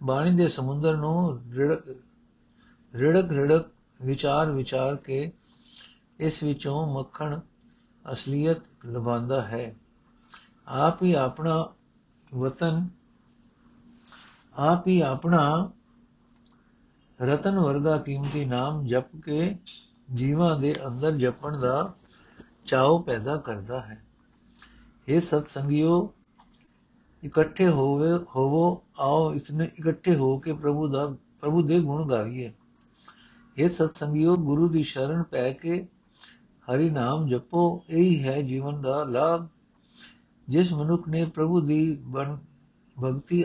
ਬਾਣੀ 0.04 0.36
ਦੇ 0.36 0.48
ਸਮੁੰਦਰ 0.48 0.98
ਨੂੰ 0.98 1.42
ਰਿੜਕ 1.52 1.84
ਰਿੜਕ 2.96 3.32
ਰਿੜਕ, 3.32 3.66
ਵਿਚਾਰ 4.06 4.52
ਵਿਚਾਰ 4.52 4.96
ਕੇ 4.96 5.32
ਇਸ 6.20 6.44
ਵਿੱਚੋਂ 6.44 6.94
ਮੱਖਣ, 6.94 7.40
ਅਸਲੀਅਤ 8.14 8.58
ਲਭਾਂਦਾ 8.86 9.42
ਹੈ। 9.42 9.76
ਆਪ 10.68 11.04
ਹੀ 11.04 11.14
ਆਪਣਾ 11.14 11.74
ਵਤਨ, 12.36 12.90
ਆਪ 14.56 14.88
ਹੀ 14.88 15.02
ਆਪਣਾ 15.02 15.72
ਰਤਨ 17.22 17.60
ਵਰਗਾ 17.60 17.98
ਕੀਮਤੀ 17.98 18.46
ਨਾਮ 18.46 18.86
ਜਪ 18.86 19.16
ਕੇ 19.26 19.58
ਜੀਵਾਂ 20.14 20.60
ਦੇ 20.60 20.76
ਅੰਦਰ 20.88 21.12
ਜਪਣ 21.12 21.60
ਦਾ 21.60 21.94
ਚਾਉ 22.66 23.02
ਪੈਦਾ 23.02 23.38
ਕਰਦਾ 23.38 23.82
ਹੈ। 23.82 24.06
ਇਹ 25.08 25.22
ਸਤ 25.22 25.48
ਸੰਗਿਓ 25.48 26.14
ਇਕੱਠੇ 27.24 27.68
ਹੋਵੇ, 27.68 28.14
ਹੋਵੋ, 28.36 28.84
ਆਓ, 29.00 29.34
ਇਤਨੇ 29.34 29.72
ਇਕੱਠੇ 29.80 30.16
ਹੋ 30.16 30.38
ਕੇ 30.38 30.54
ਪ੍ਰਭੂ 30.54 30.88
ਦਾ, 30.88 31.16
ਪ੍ਰਭੂ 31.42 31.62
ਦੇ 31.62 31.80
ਗੁਣ 31.80 32.10
ਗਾਈਏ। 32.10 32.54
ਇਹ 33.58 33.70
ਸਤ 33.70 33.98
ਸੰਗਿਓ 33.98 34.36
ਗੁਰੂ 34.36 34.70
ਦੀ 34.70 34.84
ਸ਼ਰਨ 34.84 35.24
ਪੈ 35.24 35.52
ਕੇ 35.54 35.88
ਹਰੀ 36.72 36.90
ਨਾਮ 36.90 37.28
ਜਪੋ, 37.28 37.84
ਇਹੀ 37.90 38.24
ਹੈ 38.24 38.42
ਜੀਵਨ 38.42 38.82
ਦਾ 38.82 39.04
ਲਾਭ। 39.04 39.48
ਜਿਸ 40.50 40.74
ਮਨੁੱਖ 40.74 41.08
ਨੇ 41.08 41.26
ਪ੍ਰਭੂ 41.26 41.62
ਦੀ 41.62 42.04
ਭਗਤੀ 43.04 43.44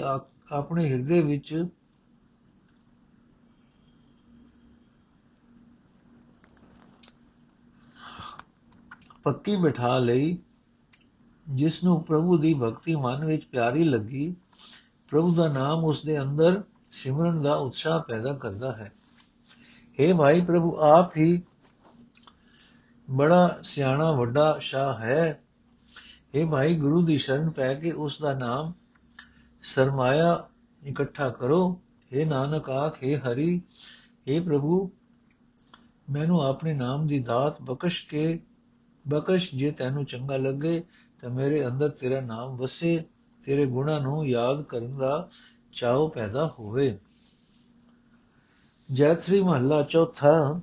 ਆਪਣੇ 0.52 0.88
ਹਿਰਦੇ 0.90 1.21
ਵਿੱਚ 1.23 1.64
ਪੱਕੀ 9.23 9.57
ਬਿਠਾ 9.57 9.99
ਲਈ, 9.99 10.38
ਜਿਸ 11.49 11.83
ਨੂੰ 11.85 12.02
ਪ੍ਰਭੂ 12.04 12.37
ਦੀ 12.38 12.54
ਭਗਤੀ 12.54 12.95
ਮਨ 12.97 13.25
ਵਿੱਚ 13.25 13.45
ਪਿਆਰੀ 13.45 13.85
ਲੱਗੀ, 13.85 14.35
ਪ੍ਰਭੂ 15.09 15.35
ਦਾ 15.35 15.49
ਨਾਮ 15.52 15.85
ਉਸ 15.85 16.04
ਦੇ 16.04 16.21
ਅੰਦਰ 16.23 16.62
ਸਿਮਰਨ 16.90 17.40
ਦਾ 17.42 17.54
ਉਤਸ਼ਾਹ 17.54 18.00
ਪੈਦਾ 18.02 18.33
ਕਰਦਾ 18.33 18.73
ਹੈ। 18.73 18.92
हे 19.99 20.16
ਭਾਈ 20.16 20.40
ਪ੍ਰਭੂ, 20.40 20.76
ਆਪ 20.76 21.16
ਹੀ 21.16 21.42
ਬੜਾ 23.11 23.59
ਸਿਆਣਾ 23.62 24.12
ਵੱਡਾ 24.12 24.59
ਸ਼ਾਹ 24.61 24.99
ਹੈ। 24.99 25.42
ਇਹ 26.34 26.46
ਭਾਈ 26.46 26.76
ਗੁਰੂ 26.76 27.02
ਦੀ 27.02 27.18
ਸ਼ਰਨ 27.18 27.50
ਪੈ 27.50 27.75
ਕੇ 27.75 27.92
ਉਸ 27.92 28.18
ਦਾ 28.20 28.34
ਨਾਮ 28.34 28.72
ਸਰਮਾਇਆ 29.62 30.49
ਇਕੱਠਾ 30.87 31.28
ਕਰੋ। 31.28 31.80
हे 32.12 32.28
ਨਾਨਕ 32.28 32.70
ਆਖੇ 32.70 33.16
ਹਰੀ 33.16 33.62
हे 34.28 34.44
ਪ੍ਰਭੂ, 34.44 34.90
ਮੈਨੂੰ 36.10 36.40
ਆਪਣੇ 36.40 36.75
ਨਾਮ 36.75 37.06
ਦੀ 37.06 37.18
ਦਾਤ 37.18 37.62
ਬਖਸ਼ 37.62 38.08
ਕੇ, 38.08 38.40
ਬਖਸ਼ 39.08 39.54
ਜੇ 39.54 39.70
ਤੈਨੂੰ 39.70 40.04
ਚੰਗਾ 40.04 40.37
ਲੱਗੇ, 40.37 40.84
ਤਾਂ 41.20 41.30
ਮੇਰੇ 41.30 41.66
ਅੰਦਰ 41.66 41.88
ਤੇਰਾ 41.88 42.20
ਨਾਮ 42.20 42.56
ਵਸੇ, 42.56 43.04
ਤੇਰੇ 43.44 43.66
ਗੁਣਾਂ 43.66 44.00
ਨੂੰ 44.00 44.28
ਯਾਦ 44.28 44.62
ਕਰਨ 44.62 44.99
ਦਾ 44.99 45.28
ਚਾਹ 45.72 46.08
ਪੈਦਾ 46.08 46.54
ਹੋਵੇ। 46.58 46.99
ਜੈਤਰੀ 48.92 49.42
ਮਹੱਲਾ 49.42 49.82
ਚੌਥਾ, 49.82 50.60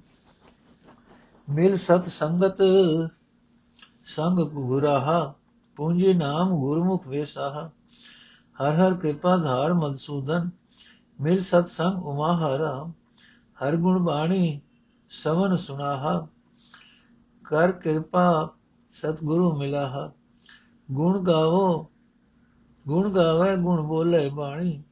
ਮਿਲ 1.49 1.77
ਸਤ 1.77 2.07
ਸੰਗਤ, 2.07 2.57
ਸੰਗ 4.05 4.39
ਗੁਰਾਹਾ 4.39 5.35
ਪੂੰਜੀ 5.77 6.13
ਨਾਮ 6.13 6.59
ਗੁਰਮੁਖ 6.59 7.07
ਵੇਸਾਹਾ 7.07 7.69
ਹਰ 8.61 8.75
ਹਰ 8.75 8.93
ਕਿਰਪਾ 8.93 9.37
ਧਾਰ 9.37 9.73
ਮਦਸੂਦਨ 9.73 10.49
ਮਿਲ 11.21 11.43
ਸਤ 11.43 11.67
ਸੰਗ 11.67 12.05
ਉਮਾ 12.05 12.37
ਹਰਾ 12.37 12.91
ਹਰ 13.57 13.75
ਗੁਣ 13.75 13.99
ਬਾਣੀ 13.99 14.61
ਸਵਨ 15.11 15.55
ਸੁਨਾਹਾ, 15.55 16.27
ਕਰ 17.45 17.71
ਕਿਰਪਾ 17.71 18.53
ਸਤਗੁਰੂ 18.89 19.55
ਮਿਲਾਹਾ, 19.57 20.11
ਗੁਣ 20.91 21.19
ਗਾਵੋ, 21.19 21.89
ਗੁਣ 22.87 23.09
ਗਾਵੇ 23.09 23.55
ਗੁਣ 23.57 23.81
ਬੋਲੇ 23.81 24.29
ਬਾਣੀ, 24.29 24.83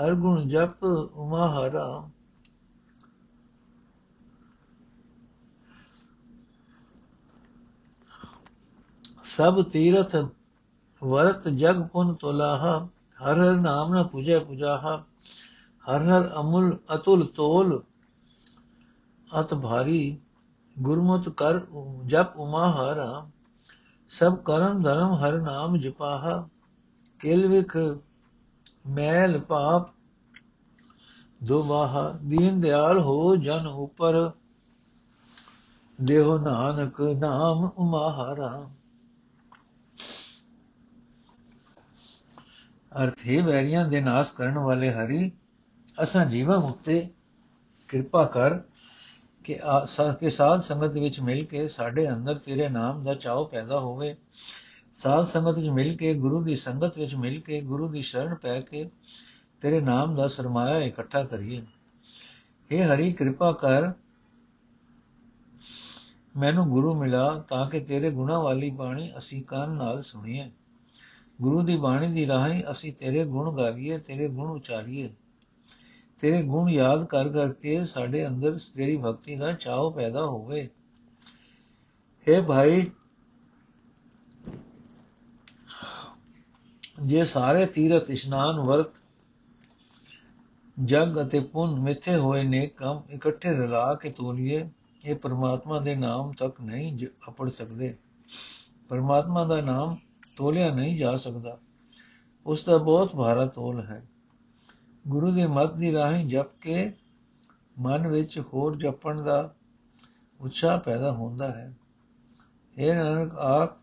ਹਰ 0.00 0.14
ਗੁਣ 0.14 0.48
ਜਪ 0.48 0.84
ਉਮਾ 1.14 1.48
ਹਰਾ 1.48 2.10
ਸਭ 9.36 9.62
ਤੀਰਥ 9.62 10.14
ਵਰਤ 11.02 11.48
ਜਗ 11.48 11.82
ਪੁਨ 11.86 12.14
ਤੋਲਾਹਾ, 12.14 12.76
ਹਰ 13.18 13.38
ਹਰ 13.38 13.56
ਨਾਮ 13.56 13.94
ਨ 13.94 14.02
ਪੂਜੈ 14.02 14.38
ਪੁਜਾਹਾ, 14.38 14.96
ਹਰ 15.84 16.02
ਹਰ 16.02 16.28
ਅਮੁਲ 16.40 16.76
ਅਤੁਲ 16.94 17.26
ਤੋਲ, 17.26 17.82
ਅਤ 19.40 19.54
ਭਾਰੀ 19.54 20.18
ਗੁਰਮਤਿ 20.76 21.30
ਕਰ 21.30 21.60
ਜਪ 22.06 22.36
ਉਮਾ 22.36 22.68
ਹਰਾ 22.70 23.26
ਸਭ 24.10 24.36
ਕਰਮ 24.36 24.82
ਧਰਮ 24.82 25.12
ਹਰ 25.14 25.38
ਨਾਮ 25.40 25.76
ਜਪਾਹਾ, 25.76 26.48
ਕਿਲ 27.20 27.46
ਵਿਖ 27.46 27.76
ਮੈਲ 28.86 29.38
ਪਾਪ, 29.40 29.90
ਦੁਬਾਹਾ 31.44 32.10
ਦੀਨ 32.24 32.60
ਦਿਆਲ 32.60 33.00
ਹੋ 33.00 33.36
ਜਨ 33.36 33.66
ਉਪਰ, 33.66 34.30
ਦੇਹ 35.98 36.38
ਨਾਨਕ 36.38 37.00
ਨਾਮ 37.00 37.70
ਉਮਾਹਾਰਾ। 37.78 38.68
ਅਰਥ 43.02 43.26
ਹੈ 43.26 43.42
ਵੈਰੀਆਂ 43.42 43.88
ਦੇ 43.88 44.00
ਨਾਸ 44.00 44.30
ਕਰਨ 44.30 44.58
ਵਾਲੇ 44.58 44.90
ਹਰੀ, 44.90 45.30
ਅਸਾਂ 46.02 46.24
ਜੀਵਾਂ 46.26 46.56
ਉੱਤੇ 46.58 47.08
ਕਿਰਪਾ 47.88 48.24
ਕਰ 48.24 48.58
ਕਿ 49.44 49.58
ਕੇ 50.20 50.30
ਸਾਧ 50.30 50.60
ਸੰਗਤ 50.60 50.92
ਵਿੱਚ 50.92 51.20
ਮਿਲ 51.20 51.44
ਕੇ 51.44 51.68
ਸਾਡੇ 51.68 52.08
ਅੰਦਰ 52.10 52.38
ਤੇਰੇ 52.38 52.68
ਨਾਮ 52.68 53.04
ਦਾ 53.04 53.14
ਚਾਉ 53.14 53.44
ਪੈਦਾ 53.44 53.78
ਹੋਵੇ। 53.80 54.16
ਸਾਧ 54.96 55.26
ਸੰਗਤ 55.26 55.58
ਵਿੱਚ 55.58 55.68
ਮਿਲ 55.68 55.96
ਕੇ, 55.96 56.14
ਗੁਰੂ 56.14 56.42
ਦੀ 56.44 56.56
ਸੰਗਤ 56.56 56.98
ਵਿੱਚ 56.98 57.14
ਮਿਲ 57.14 57.40
ਕੇ, 57.40 57.60
ਗੁਰੂ 57.60 57.88
ਦੀ 57.88 58.02
ਸ਼ਰਨ 58.02 58.34
ਪੈ 58.34 58.60
ਕੇ 58.60 58.90
ਤੇਰੇ 59.60 59.80
ਨਾਮ 59.80 60.16
ਦਾ 60.16 60.28
ਸਰਮਾਇਆ 60.28 60.78
ਇਕੱਠਾ 60.78 61.24
ਕਰੀਏ। 61.24 61.62
हे 62.70 62.82
ਹਰੀ, 62.84 63.12
ਕਿਰਪਾ 63.12 63.52
ਕਰ 63.52 63.92
ਮੈਨੂੰ 66.36 66.68
ਗੁਰੂ 66.68 66.94
ਮਿਲਾ 66.94 67.44
ਤਾਂ 67.48 67.70
ਕਿ 67.70 67.80
ਤੇਰੇ 67.80 68.10
ਗੁਣਾ 68.10 68.38
ਵਾਲੀ 68.38 68.70
ਬਾਣੀ 68.70 69.10
ਅਸੀਂ 69.18 69.42
ਕੰਨ 69.42 69.74
ਨਾਲ 69.74 70.02
ਸੁਣੀਏ। 70.02 70.50
ਗੁਰੂ 71.40 71.62
ਦੀ 71.62 71.76
ਬਾਣੀ 71.76 72.12
ਦੀ 72.12 72.26
ਰਾਹੀਂ 72.26 72.62
ਅਸੀਂ 72.70 72.92
ਤੇਰੇ 72.92 73.24
ਗੁਣ 73.24 73.56
ਗਾਵੀਏ 73.56 73.98
ਤੇਰੇ 73.98 74.28
ਗੁਣ 74.28 74.50
ਉਚਾਰੀਏ। 74.50 75.10
ਤੇਰੇ 76.20 76.42
ਗੁਣ 76.42 76.70
ਯਾਦ 76.70 77.04
ਕਰ 77.04 77.28
ਕਰਕੇ 77.28 77.86
ਸਾਡੇ 77.86 78.26
ਅੰਦਰ 78.26 78.58
ਤੇਰੀ 78.74 78.96
ਭਗਤੀ 78.96 79.36
ਦਾ 79.36 79.52
ਚਾਅ 79.52 79.90
ਪੈਦਾ 79.90 80.26
ਹੋਵੇ। 80.26 80.68
हे 82.26 82.42
ਭਾਈ, 82.42 82.90
ਜੇ 87.02 87.24
ਸਾਰੇ 87.24 87.66
ਤੀਰਥ 87.66 88.10
ਇਸ਼ਨਾਨ 88.10 88.60
ਵਰਤ, 88.60 88.92
ਜਗ 90.84 91.20
ਅਤੇ 91.22 91.40
ਪੁੰਨ 91.40 91.80
ਮਿੱਥੇ 91.80 92.16
ਹੋਏ 92.16 92.42
ਨੇ 92.42 92.66
ਕੰਮ 92.66 93.02
ਇਕੱਠੇ 93.10 93.50
ਰਲਾ 93.50 93.94
ਕੇ 93.94 94.10
ਤੋਲੀਏ, 94.10 94.70
ਇਹ 95.04 95.16
ਪਰਮਾਤਮਾ 95.16 95.80
ਦੇ 95.80 95.94
ਨਾਮ 95.94 96.32
ਤੱਕ 96.32 96.60
ਨਹੀਂ 96.60 97.06
ਅਪੜ 97.28 97.48
ਸਕਦੇ। 97.48 97.94
ਪਰਮਾਤਮਾ 98.88 99.44
ਦਾ 99.44 99.60
ਨਾਮ 99.60 99.96
ਤੋਲਿਆ 100.36 100.74
ਨਹੀਂ 100.74 100.98
ਜਾ 100.98 101.16
ਸਕਦਾ। 101.16 101.58
ਉਸ 102.46 102.64
ਦਾ 102.64 102.78
ਬਹੁਤ 102.78 103.16
ਭਾਰਾ 103.16 103.46
ਤੋਲ 103.46 103.80
ਹੈ। 103.80 104.06
ਗੁਰੂ 105.08 105.32
ਦੇ 105.32 105.46
ਮਤ 105.46 105.74
ਦੀ 105.74 105.92
ਰਾਹੀਂ 105.92 106.26
ਜਪ 106.26 106.58
ਕੇ 106.60 106.92
ਮਨ 107.78 108.06
ਵਿੱਚ 108.06 108.38
ਹੋਰ 108.38 108.76
ਜਪਣ 108.76 109.22
ਦਾ 109.22 109.54
ਉਤਸ਼ਾਹ 110.40 110.80
ਪੈਦਾ 110.80 111.12
ਹੁੰਦਾ 111.12 111.48
ਹੈ। 111.48 111.76
ਇਹ 112.78 112.94
ਨਾਨਕ 112.94 113.34
ਆਖ 113.34 113.76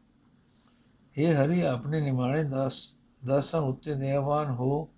ਇਹ 1.18 1.46
ਹਰੀ, 1.46 1.62
ਆਪਣੇ 1.62 2.02
ਨਿਮਾਣੇ 2.02 2.44
ਦਾਸ 2.44 2.96
ਦਾਸਾਂ 3.26 3.62
ਉੱਤੇ 3.62 3.96
ਨਿਆਵਾਨ 3.96 4.50
ਹੋ। 4.50 4.93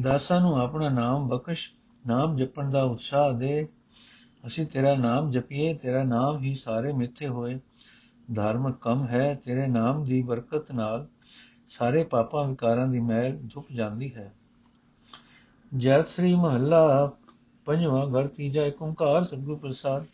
ਦਾਸਾਂ 0.00 0.40
ਨੂੰ 0.40 0.60
ਆਪਣਾ 0.60 0.88
ਨਾਮ 0.88 1.28
ਬਖਸ਼, 1.28 1.70
ਨਾਮ 2.06 2.36
ਜਪਣ 2.36 2.70
ਦਾ 2.70 2.82
ਉਤਸ਼ਾਹ 2.82 3.32
ਦੇ। 3.32 3.68
ਅਸੀਂ 4.46 4.66
ਤੇਰਾ 4.66 4.96
ਨਾਮ 4.96 5.30
ਜਪੀਏ, 5.30 5.74
ਤੇਰਾ 5.74 6.04
ਨਾਮ 6.04 6.42
ਹੀ 6.42 6.54
ਸਾਰੇ 6.54 6.92
ਮਿੱਥੇ 6.92 7.28
ਹੋਏ। 7.28 7.60
ਧਾਰਮਿਕ 8.34 8.76
ਕੰਮ 8.76 9.06
ਹੈ, 9.06 9.40
ਤੇਰੇ 9.44 9.66
ਨਾਮ 9.66 10.04
ਦੀ 10.04 10.22
ਬਰਕਤ 10.22 10.72
ਨਾਲ 10.72 11.06
ਸਾਰੇ 11.68 12.04
ਪਾਪਾਂ 12.04 12.48
ਵਿਕਾਰਾਂ 12.48 12.86
ਦੀ 12.86 13.00
ਮੈਲ 13.00 13.38
ਧੁੱਪ 13.54 13.66
ਜਾਂਦੀ 13.72 14.14
ਹੈ। 14.14 14.32
ਜੈਤ 15.76 16.08
ਸ੍ਰੀ 16.08 16.34
ਮਹੱਲਾ 16.34 17.12
ਪੰਜਵਾਂ, 17.64 18.06
ਘਰ 18.06 18.26
ਤੀਜਾ 18.26 18.62
ਏਕ 18.62 18.82
ਓੰਕਾਰ 18.82 19.24
ਸਤਿਗੁਰ 19.24 19.58
ਪ੍ਰਸਾਦ। 19.58 20.04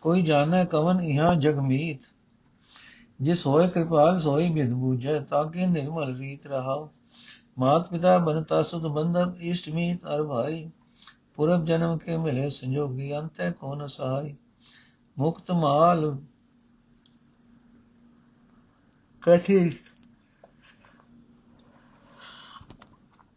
ਕੋਈ 0.00 0.22
ਜਾਣੈ 0.22 0.64
ਕਵਨ 0.64 1.00
ਇਹਾਂ 1.00 1.34
ਜਗਮੀਤ 1.34 1.98
ਜਿਸ 3.20 3.46
ਹੋਏ 3.46 3.68
ਕਿਰਪਾਲ 3.68 4.20
ਸੋਈ 4.20 4.50
ਬਿਦ 4.50 4.72
ਬੂਝੈ, 4.72 5.20
ਤਾਂ 5.20 5.50
ਕਿ 5.50 5.66
ਨਿਰਮਲ 5.66 6.16
ਰੀਤ 6.16 6.46
ਰਹਾਓ 6.46 6.90
ਮਾਤ 7.56 7.88
ਪਿਤਾ 7.88 8.16
ਬਨਤਾ 8.18 8.62
ਸੁਧ 8.62 8.86
ਬੰਧਨ 8.86 9.34
ਇਸ਼ਟ 9.40 9.68
ਮੀਤ 9.68 10.06
ਅਰ 10.06 10.22
ਭਾਈ 10.22 10.70
ਪੁਰਬ 11.36 11.64
ਜਨਮ 11.64 11.98
ਕੇ 11.98 12.16
ਮਿਲੇ 12.16 12.48
ਸੰਜੋਗੀ 12.50 13.16
ਅੰਤੈ 13.16 13.50
ਕੋ 13.50 13.74
ਨ 13.74 13.86
ਸਹਾਈ 13.86 14.34
ਮੁਕਤ 15.16 15.50
ਮਾਲ 15.50 16.16
ਕਥੀ 19.22 19.58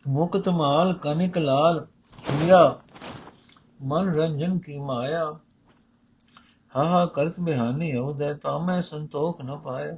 ਮੁਕਤ 0.06 0.50
ਮਾਲ 0.50 0.94
ਕਨਿਕ 0.94 1.38
ਲਾਲ 1.38 1.86
ਹੀਰਾ 2.24 2.80
ਮਨ 3.82 4.14
ਰੰਜਨ 4.14 4.58
ਕੀ 4.60 4.78
ਮਾਇਆ 4.80 5.32
ਹਾ 6.76 7.06
ਕਰਤ 7.06 7.40
ਬਿਹਾਨੀ 7.40 7.96
ਹੋਦੈ 7.96 8.34
ਤਾਮੈ 8.34 8.82
ਸੰਤੋਖ 8.82 9.42
ਨ 9.42 9.58
ਪਾਇਆ 9.58 9.98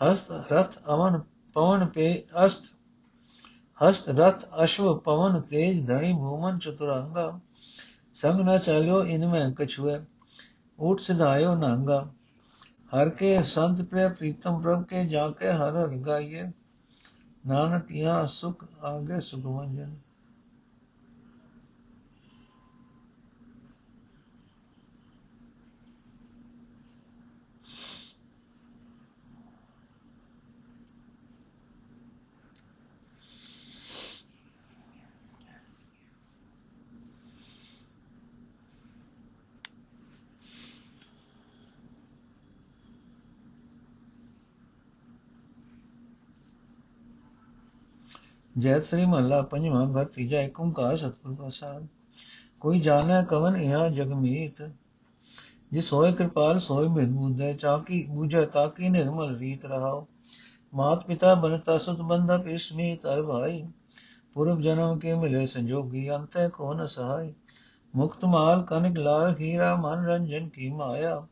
ਹਸਤ 0.00 0.52
ਰਥ 0.52 0.78
ਅਵਨ 0.88 1.20
ਪਵਨ 1.56 1.86
ਪੇ 1.86 2.12
ਅਸਤ 2.46 2.74
ਹਸਤ 3.88 4.08
ਰਥ 4.08 4.44
ਅਸ਼ਵ 4.64 4.98
ਪਵਨ 4.98 5.40
ਤੇਜ 5.40 5.86
ਧਣੀ 5.86 6.12
ਭੂਮਨ 6.12 6.58
ਚਤੁਰੰਗਾ 6.58 7.40
ਸੰਗ 8.14 8.40
ਨ 8.40 8.58
ਚਾਲਿਓ 8.58 9.04
ਇਨ 9.04 9.26
ਮੈਂ 9.26 9.50
ਕਛੁਐ 9.50 9.98
ਊਟ 10.80 11.00
ਸਿਧਾਇਓ 11.00 11.54
ਨਾਂਗਾ 11.54 12.10
ਹਰ 12.96 13.08
ਕੇ 13.08 13.42
ਸੰਤ 13.42 13.80
ਪ੍ਰਿय 13.82 14.14
ਪ੍ਰੀਤਮ 14.14 14.62
ਪ੍ਰਭ 14.62 14.84
ਕੇ 14.84 15.04
ਜਾ 15.04 15.28
ਕੇ 15.30 15.52
ਹਰ 15.52 15.76
ਹਰ 15.76 15.88
ਗਾਈਏ 15.88 16.50
ਨਾਨਕ 17.46 17.92
ਯਾ 17.92 18.26
ਸੁਖ 18.26 18.64
ਆਗੇ 18.84 19.20
ਸੁਖ 19.20 19.46
ਵੰਜਨ 19.46 19.94
ਜੈ 48.58 48.80
ਸ੍ਰੀ 48.80 49.04
ਮਹੱਲਾ 49.04 49.42
ਪੰਜਵਾਂ 49.42 49.86
ਘਰ 49.86 50.04
ਤੀਜਾ 50.04 50.40
ਏਕ 50.40 50.60
ਓੰਕਾਰ 50.60 50.96
ਸਤਿਗੁਰ 50.96 51.34
ਪ੍ਰਸਾਦ 51.34 51.86
ਕੋਈ 52.60 52.80
ਜਾਣੈ 52.80 53.22
ਕਵਨ 53.22 53.56
ਇਹਾ 53.56 53.88
ਜਗਮੀਤ 53.88 54.62
ਜਿਸ 55.72 55.92
ਹੋਏ 55.92 56.12
ਕਿਰਪਾਲ 56.12 56.60
ਸੋਏ 56.60 56.88
ਮਿਲ 56.88 57.10
ਬੁਝੈ 57.10 57.52
ਚਾਕੀ 57.52 58.06
ਬੁਝੈ 58.10 58.44
ਤਾਕੀ 58.44 58.88
ਨਿਰਮਲ 58.88 59.36
ਰੀਤ 59.38 59.64
ਰਹਾਓ 59.64 60.06
ਮਾਤ 60.74 61.06
ਪਿਤਾ 61.06 61.34
ਬਨਤਾ 61.34 61.78
ਸੁਤ 61.78 62.00
ਬੰਧਾ 62.00 62.36
ਪਿਸਮੀ 62.38 62.96
ਤਰ 62.96 63.22
ਭਾਈ, 63.22 63.64
ਪੁਰਬ 64.34 64.60
ਜਨਮ 64.60 64.98
ਕੇ 64.98 65.14
ਮਿਲੇ 65.14 65.46
ਸੰਜੋਗੀ 65.46 66.10
ਅੰਤੈ 66.10 66.48
ਕੋ 66.48 66.74
ਨ 66.74 66.86
ਸਹਾਈ 66.86 67.34
ਮੁਕਤ 67.94 68.24
ਮਾਲ 68.24 68.62
ਕਨਕ 68.62 68.98
ਲਾਲ 68.98 69.34
ਹੀਰਾ 69.40 69.74
ਮਨ 69.76 70.06
ਰੰਜਨ 70.06 70.48
ਕੀ 70.48 70.70
ਮਾਇਆ। 70.70 71.26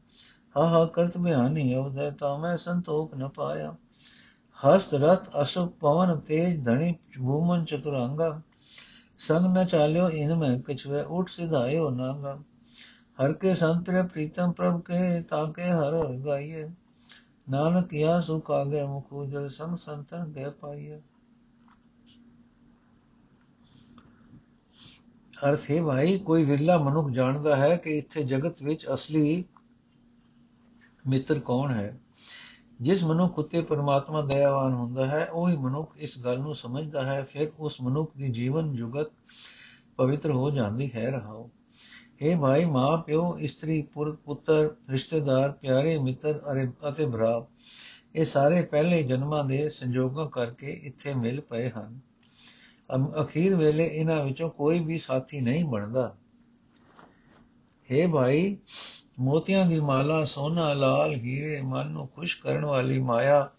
ਹਾ 0.56 0.68
ਹਾ 0.68 0.84
ਕਰਤ 0.84 1.18
ਬਿਹਾਨੀ 1.18 1.74
ਅਵਦੈ 1.76 2.10
ਤਾਮੈ 2.10 2.56
ਸੰਤੋਖ 2.56 3.14
ਨ 3.14 3.28
ਪਾਇਆ। 3.28 3.74
ਹਸਤ 4.68 4.94
ਰਥ 4.94 5.28
ਅਸ਼ੁ 5.42 5.66
ਪਵਨ 5.66 6.20
ਤੇਜ 6.20 6.64
ਧਣੀ 6.64 6.92
ਭੂਮਨ 6.92 7.64
ਚਤੁਰੰਗਾ। 7.64 8.40
ਸੰਗ 9.18 9.56
ਨ 9.56 9.64
ਚਾਲਿਓ 9.64 10.08
ਇਨ 10.08 10.34
ਮੈਂ 10.34 10.58
ਕਛਵੇ, 10.58 11.02
ਉਠ 11.02 11.28
ਸਿਧਾਇਓ 11.28 11.90
ਨਾਂਗਾ। 11.90 12.38
ਹਰ 13.24 13.32
ਕੇ 13.32 13.54
ਸੰਤ 13.54 13.86
ਪ੍ਰਿय 13.86 14.08
ਪ੍ਰੀਤਮ 14.08 14.52
ਪ੍ਰਭ 14.52 14.80
ਕੇ 14.80 15.22
ਤਾਕੇ 15.22 15.62
ਹਰ 15.62 15.94
ਹਰ 15.94 16.12
ਗਾਈਏ। 16.12 16.70
ਨਾਨਕ 17.50 17.94
ਯਾ 17.94 18.20
ਸੁਖ 18.20 18.50
ਆਗੇ 18.50 18.86
ਮੁਖ 18.86 19.12
ਉਜਲ, 19.12 19.48
ਸੰਗ 19.48 19.76
ਸੰਤਨ 19.76 20.32
ਦੇ 20.32 20.50
ਪਾਈਏ। 20.50 21.00
ਅਰਥ 25.46 25.70
ਹੈ 25.70 25.82
ਭਾਈ, 25.82 26.18
ਕੋਈ 26.18 26.44
ਵਿਰਲਾ 26.44 26.78
ਮਨੁੱਖ 26.78 27.10
ਜਾਣਦਾ 27.10 27.56
ਹੈ 27.56 27.76
ਕਿ 27.76 27.98
ਇੱਥੇ 27.98 28.24
ਜਗਤ 28.24 28.62
ਵਿੱਚ 28.62 28.86
ਅਸਲੀ 28.94 29.44
ਮਿੱਤਰ 31.08 31.38
ਕੌਣ 31.38 31.70
ਹੈ? 31.70 32.00
ਜਿਸ 32.80 33.02
ਮਨੁੱਖ 33.04 33.38
ਉਤੇ 33.38 33.60
ਪਰਮਾਤਮਾ 33.60 34.20
ਦਇਆਵਾਨ 34.22 34.72
ਹੁੰਦਾ 34.72 35.06
ਹੈ, 35.06 35.24
ਉਹੀ 35.26 35.56
ਮਨੁੱਖ 35.56 35.96
ਇਸ 35.96 36.18
ਗੱਲ 36.24 36.38
ਨੂੰ 36.38 36.54
ਸਮਝਦਾ 36.56 37.04
ਹੈ, 37.04 37.22
ਫਿਰ 37.22 37.50
ਉਸ 37.58 37.80
ਮਨੁੱਖ 37.80 38.12
ਦੀ 38.16 38.28
ਜੀਵਨ 38.30 38.72
ਜੁਗਤ 38.76 39.10
ਪਵਿੱਤਰ 39.96 40.30
ਹੋ 40.30 40.50
ਜਾਂਦੀ 40.50 40.90
ਹੈ 40.94 41.10
ਰਹਾਓ 41.10 41.50
ਇਹ 42.20 42.36
ਭਾਈ 42.36 42.64
ਮਾਂ, 42.64 42.96
ਪਿਓ, 42.98 43.36
ਇਸਤਰੀ 43.38 43.82
ਪੁੱਤਰ, 43.92 44.74
ਰਿਸ਼ਤੇਦਾਰ, 44.90 45.52
ਪਿਆਰੇ, 45.52 45.96
ਮਿੱਤਰ 45.98 46.40
ਅਤੇ 46.88 47.06
ਭਰਾ, 47.06 47.46
ਇਹ 48.14 48.24
ਸਾਰੇ 48.26 48.62
ਪਹਿਲੇ 48.62 49.02
ਜਨਮਾਂ 49.02 49.44
ਦੇ 49.44 49.68
ਸੰਜੋਗਾਂ 49.68 50.28
ਕਰਕੇ 50.30 50.72
ਇੱਥੇ 50.84 51.14
ਮਿਲ 51.14 51.40
ਪਏ 51.40 51.68
ਹਨ। 51.70 51.98
ਅਖੀਰ 53.22 53.54
ਵੇਲੇ 53.56 53.84
ਇਹਨਾਂ 53.84 54.24
ਵਿੱਚੋਂ 54.24 54.48
ਕੋਈ 54.50 54.78
ਵੀ 54.78 54.98
ਸਾਥੀ 54.98 55.40
ਨਹੀਂ 55.40 55.64
ਬਣਦਾ। 55.64 56.14
ਹੈ 57.88 58.06
ਭਾਈ 58.08 58.56
ਮੋਤੀਆਂ 59.20 59.66
ਦੀ 59.66 59.80
ਮਾਲਾ, 59.80 60.24
ਸੋਨਾ, 60.24 60.72
ਲਾਲ, 60.72 61.14
ਹੀਰੇ, 61.14 61.60
ਮਨ 61.60 61.86
ਨੂੰ 61.86 62.08
ਖੁਸ਼ 62.08 62.42
ਕਰਨ 62.42 62.64
ਵਾਲੀ 62.64 62.98
ਮਾਇਆ 62.98 63.50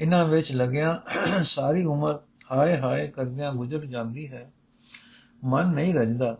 ਇਹਨਾਂ 0.00 0.24
ਵਿੱਚ 0.24 0.52
ਲੱਗਿਆ 0.52 1.02
ਸਾਰੀ 1.42 1.84
ਉਮਰ 1.84 2.18
ਹਾਏ 2.52 2.78
ਹਾਏ 2.78 3.08
ਕਰਦਿਆਂ 3.08 3.52
ਗੁਜ਼ਰ 3.52 3.84
ਜਾਂਦੀ 3.84 4.28
ਹੈ। 4.28 4.52
ਮਨ 5.44 5.74
ਨਹੀਂ 5.74 5.94
ਰਜਦਾ। 5.94 6.38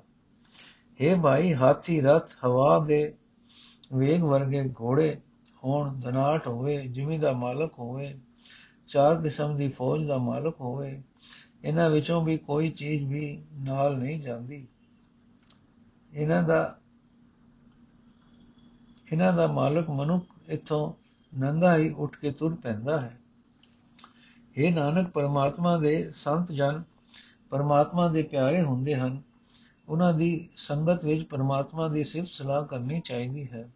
हे 1.00 1.20
ਭਾਈ, 1.20 1.54
ਹਾਥੀ, 1.54 2.00
ਰਥ, 2.00 2.30
ਹਵਾ 2.44 2.84
ਦੇ 2.88 3.14
ਵੇਗ 3.94 4.22
ਵਰਗੇ 4.22 4.68
ਘੋੜੇ 4.80 5.16
ਹੋਣ, 5.64 6.00
ਦਨਾਟ 6.00 6.46
ਹੋਵੇ 6.46 6.86
ਜਿਮੀ 6.86 7.18
ਦਾ 7.18 7.32
ਮਾਲਕ 7.32 7.72
ਹੋਵੇ, 7.78 8.18
ਚਾਰ 8.88 9.22
ਕਿਸਮ 9.22 9.56
ਦੀ 9.56 9.68
ਫੌਜ 9.68 10.06
ਦਾ 10.06 10.18
ਮਾਲਕ 10.18 10.60
ਹੋਵੇ, 10.60 11.02
ਇਹਨਾਂ 11.64 11.90
ਵਿੱਚੋਂ 11.90 12.24
ਵੀ 12.24 12.36
ਕੋਈ 12.38 12.70
ਚੀਜ਼ 12.70 13.04
ਵੀ 13.04 13.44
ਨਾਲ 13.52 13.98
ਨਹੀਂ 13.98 14.22
ਜਾਂਦੀ। 14.22 14.68
ਇਹਨਾਂ 16.12 16.42
ਦਾ 16.42 16.76
ਇਹਨਾਂ 19.12 19.32
ਦਾ 19.32 19.46
ਮਾਲਕ 19.46 19.90
ਮਨੁੱਖ 19.90 20.50
ਇਥੋਂ 20.50 20.92
ਨੰਗਾ 21.38 21.76
ਹੀ 21.76 21.90
ਉੱਠ 21.90 22.16
ਕੇ 22.16 22.30
ਤੁਰ 22.30 22.54
ਪੈਂਦਾ 22.54 23.00
ਹੈ। 23.00 23.20
ਇਹ 24.56 24.74
ਨਾਨਕ, 24.74 25.10
ਪਰਮਾਤਮਾ 25.10 25.78
ਦੇ 25.78 26.10
ਸੰਤ 26.10 26.52
ਜਨ, 26.52 26.82
ਪਰਮਾਤਮਾ 27.50 28.08
ਦੇ 28.08 28.22
ਪਿਆਰੇ 28.22 28.62
ਹੁੰਦੇ 28.62 28.94
ਹਨ। 28.94 29.22
ਉਹਨਾਂ 29.88 30.14
ਦੀ 30.14 30.48
ਸੰਗਤ 30.56 31.04
ਵਿੱਚ 31.04 31.24
ਪਰਮਾਤਮਾ 31.24 31.88
ਦੀ 31.88 32.04
ਸਿਫਤ 32.04 32.28
ਸਲਾਹ 32.28 32.64
ਕਰਨੀ 32.64 33.02
ਚਾਹੀਦੀ 33.04 33.48
ਹੈ। 33.52 33.70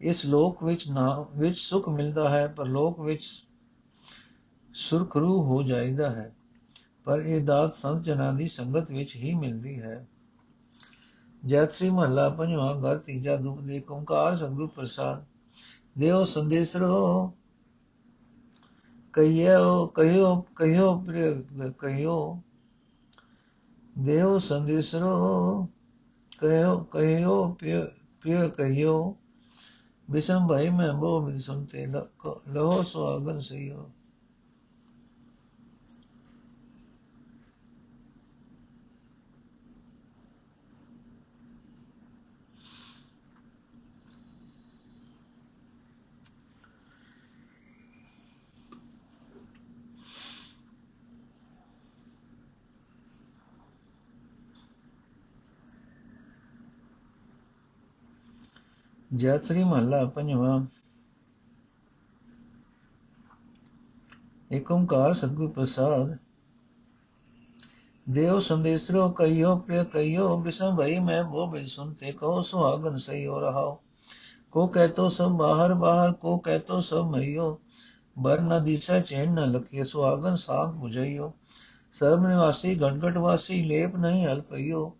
ਇਸ 0.00 0.26
ਲੋਕ 0.26 0.64
ਵਿੱਚ 0.64 0.88
ਨਾ, 0.88 1.26
ਵਿੱਚ 1.36 1.58
ਸੁਖ 1.58 1.88
ਮਿਲਦਾ 1.88 2.28
ਹੈ, 2.28 2.46
ਪਰ 2.46 2.66
ਲੋਕ 2.66 3.00
ਵਿੱਚ 3.00 3.44
ਸੁਰਖਰੂ 4.74 5.42
ਹੋ 5.42 5.62
ਜਾਂਦਾ 5.62 6.10
ਹੈ। 6.10 6.34
ਪਰ 7.04 7.18
ਇਹ 7.18 7.44
ਦਾਤ 7.44 7.74
ਸੰਤ 7.74 8.02
ਜਨਾਂ 8.02 8.32
ਦੀ 8.32 8.48
ਸੰਗਤ 8.48 8.90
ਵਿੱਚ 8.90 9.16
ਹੀ 9.16 9.34
ਮਿਲਦੀ 9.34 9.82
ਹੈ। 9.82 10.06
ਜੈ 11.46 11.66
ਸ੍ਰੀ 11.66 11.90
ਮਹੱਲਾ 11.90 12.28
ਪੰਜਵਾਂ 12.28 12.74
ਘਰ 12.82 12.98
ਤੀਜਾ 12.98 13.36
ਦੁਖ 13.36 13.60
ਦੇ 13.60 13.82
ਓੰਕਾਰ 13.90 14.36
ਸਤਿਗੁਰ 14.36 14.66
ਪ੍ਰਸਾਦ। 14.66 15.24
ਦੇਵ 15.98 16.24
ਸੰਦੇਸ਼ਰੋ 16.24 17.32
ਕਹੀਓ 19.14 19.86
ਕਹੀਓ 19.86 20.34
ਕਹੀਓ 20.56 20.94
ਪ੍ਰਿਯ 20.98 21.70
ਕਹੀਓ। 21.78 22.42
ਦੇਵ 23.98 24.38
ਸੰਦੇਸ਼ਰੋ 24.38 25.68
ਕਹੀਓ 26.38 26.76
ਕਹੀਓ 26.90 27.56
ਪ੍ਰਿਯ 27.60 28.48
ਕਹੀਓ। 28.48 29.16
ਬਿਸਮ 30.08 30.46
ਭਾਈ 30.48 30.68
ਮੈਂ 30.68 30.92
ਬੋ 30.92 31.20
ਮਿਲ 31.20 31.40
ਸੁਨਤੇ 31.40 31.86
ਲਹੋ 31.86 32.82
ਸੁਆਗਨ 32.82 33.40
ਸਈਓ 33.40 33.90
ਜੈ 59.16 59.36
ਸ੍ਰੀ 59.38 59.62
ਮਹੱਲਾ 59.64 60.04
ਪੰਜਵਾਂ 60.06 60.60
ਏਕ 64.50 64.70
ਓੰਕਾਰ 64.70 65.14
ਸਤਿਗੁਰ 65.14 65.50
ਪ੍ਰਸਾਦ 65.52 66.16
ਦੇਵ 68.06 68.40
ਸੰਦੇਸਰੋ 68.40 69.08
ਕਈਓ 69.10 69.56
ਪ੍ਰਿਯ 69.58 69.84
ਕਈਓ 69.84 70.36
ਬਿਸਮ 70.36 70.76
ਭਈ 70.76 70.98
ਮੈਂ 70.98 71.22
ਬੋ 71.24 71.46
ਬਿਲ 71.46 71.66
ਸੁਨਤੇ 71.66 72.12
ਕਹੋ 72.12 72.42
ਸੁਹਾਗਨ 72.42 72.98
ਸਹੀ 72.98 73.26
ਹੋ 73.26 73.40
ਰਹਾਓ 73.40 73.78
ਕੋ 74.50 74.66
ਕਹਤੋ 74.66 75.08
ਸਭ 75.08 75.36
ਬਾਹਰ 75.38 75.74
ਬਾਹਰ 75.74 76.12
ਕੋ 76.12 76.36
ਕਹਤੋ 76.38 76.80
ਸਭ 76.80 77.10
ਮਈਓ 77.10 77.58
ਬਰ 78.16 78.40
ਨ 78.40 78.62
ਦਿਸੈ 78.64 79.00
ਚੈਨ 79.00 79.34
ਨ 79.34 79.50
ਲਖਿਏ 79.50 79.84
ਸੁਹਾਗਨ 79.84 80.36
ਸਾਥ 80.36 80.74
부ਝਈਓ 80.76 81.32
ਸਰਬ 81.94 82.26
ਨਿਵਾਸੀ 82.26 82.74
ਗਣਗਟ 82.74 83.16
ਵਾਸੀ 83.18 83.62
ਲੇਪ 83.62 83.96
ਨਹੀਂ 83.96 84.26
ਹਲ 84.26 84.40
ਪਈਓ 84.40 84.90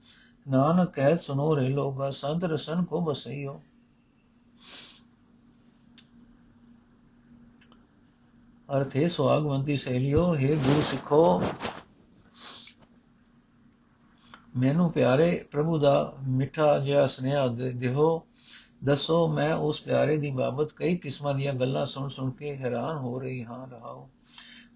ਨਾਨਕ 0.47 0.91
ਕਹਿ 0.91 1.17
ਸੁਨੋ 1.17 1.55
ਰੇ 1.57 1.69
ਲੋਗਾ 1.69 2.11
ਸੰਤ 2.15 2.45
ਰਸਨ 2.45 2.85
ਕੋ 2.85 3.01
ਬਸਈਓ 3.01 3.61
ਅਰਥ 8.75 8.97
ਹੈ 8.97 9.09
ਸੁਆਗਵੰਤੀ 9.09 9.77
ਸਹੇਲਿਓ, 9.77 10.37
ਹੈ 10.37 10.55
ਗੁਰੂ 10.55 10.83
ਸਿੱਖੋ। 10.91 11.43
ਮੈਨੂੰ 14.57 14.93
ਪਿਆਰੇ 14.93 15.45
ਪ੍ਰਭੂ 15.51 15.79
ਦਾ 15.79 16.15
ਮਿੱਠਾ 16.29 16.79
ਜਿਹਾ 16.79 17.07
ਸਨੇਹ 17.07 17.49
ਦਿਓ। 17.75 18.23
ਦੱਸੋ, 18.85 19.29
ਮੈਂ 19.29 19.55
ਉਸ 19.55 19.81
ਪਿਆਰੇ 19.81 20.17
ਦੀ 20.17 20.31
ਬਾਬਤ 20.31 20.73
ਕਈ 20.73 20.97
ਕਿਸਮਾਂ 20.97 21.35
ਦੀਆਂ 21.35 21.55
ਗੱਲਾਂ 21.55 21.87
ਸੁਣ 21.87 22.09
ਸੁਣ 22.09 22.31
ਕੇ 22.31 22.57
ਹੈਰਾਨ 22.57 22.97
ਹੋ 22.97 23.21
ਰਹੀ 23.21 23.45
ਹਾਂ, 23.45 23.69
ਰਹਾਉ। 23.69 24.09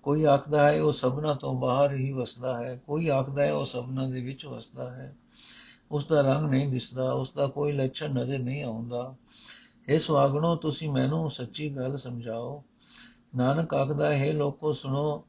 ਕੋਈ 0.03 0.25
ਆਖਦਾ 0.25 0.73
ਹੈ, 0.73 0.83
ਉਹ 0.83 0.93
ਸਭਨਾ 0.93 1.35
ਤੋਂ 1.35 1.55
ਬਾਹਰ 1.55 1.93
ਹੀ 1.93 2.13
ਵਸਦਾ 2.13 2.65
ਹੈ। 2.65 2.81
ਕੋਈ 2.87 3.09
ਆਖਦਾ 3.09 3.43
ਹੈ, 3.43 3.53
ਉਹ 3.53 3.67
ਸਭਨਾ 3.67 4.07
ਦੇ 4.07 4.21
ਵਿੱਚ 4.21 4.47
ਵਸਦਾ 4.47 4.91
ਹੈ। 4.91 5.17
ਉਸ 5.91 6.07
ਦਾ 6.07 6.21
ਰੰਗ 6.21 6.51
ਨਹੀਂ 6.51 6.69
ਦਿਸਦਾ, 6.69 7.13
ਉਸ 7.13 7.31
ਦਾ 7.31 7.47
ਕੋਈ 7.47 7.73
ਲੱਛਣ 7.73 8.11
ਨਜ਼ਰ 8.11 8.39
ਨਹੀਂ 8.39 8.65
ਆਉਂਦਾ। 8.65 9.15
ਇਸ 9.89 10.11
ਵਾਗਣੋ 10.11 10.55
ਤੁਸੀਂ 10.55 10.91
ਮੈਨੂੰ 10.91 11.31
ਸੱਚੀ 11.31 11.77
ਗੱਲ 11.77 11.99
ਸਮਝਾਓ। 11.99 12.65
ਨਾਨਕ 13.37 13.75
ਆਖਦਾ 13.75 14.17
ਹੈ 14.17 14.33
ਲੋਕੋ, 14.33 14.73
ਸੁਣੋ, 14.73 15.25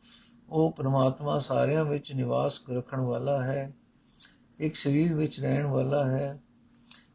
ਉਹ 0.49 0.71
ਪ੍ਰਮਾਤਮਾ 0.71 1.39
ਸਾਰਿਆਂ 1.39 1.85
ਵਿੱਚ 1.85 2.13
ਨਿਵਾਸ 2.13 2.59
ਰੱਖਣ 2.69 2.99
ਵਾਲਾ 2.99 3.41
ਹੈ, 3.41 3.73
ਇੱਕ 4.59 4.75
ਸਰੀਰ 4.75 5.13
ਵਿੱਚ 5.13 5.39
ਰਹਿਣ 5.39 5.65
ਵਾਲਾ 5.65 6.05
ਹੈ। 6.05 6.39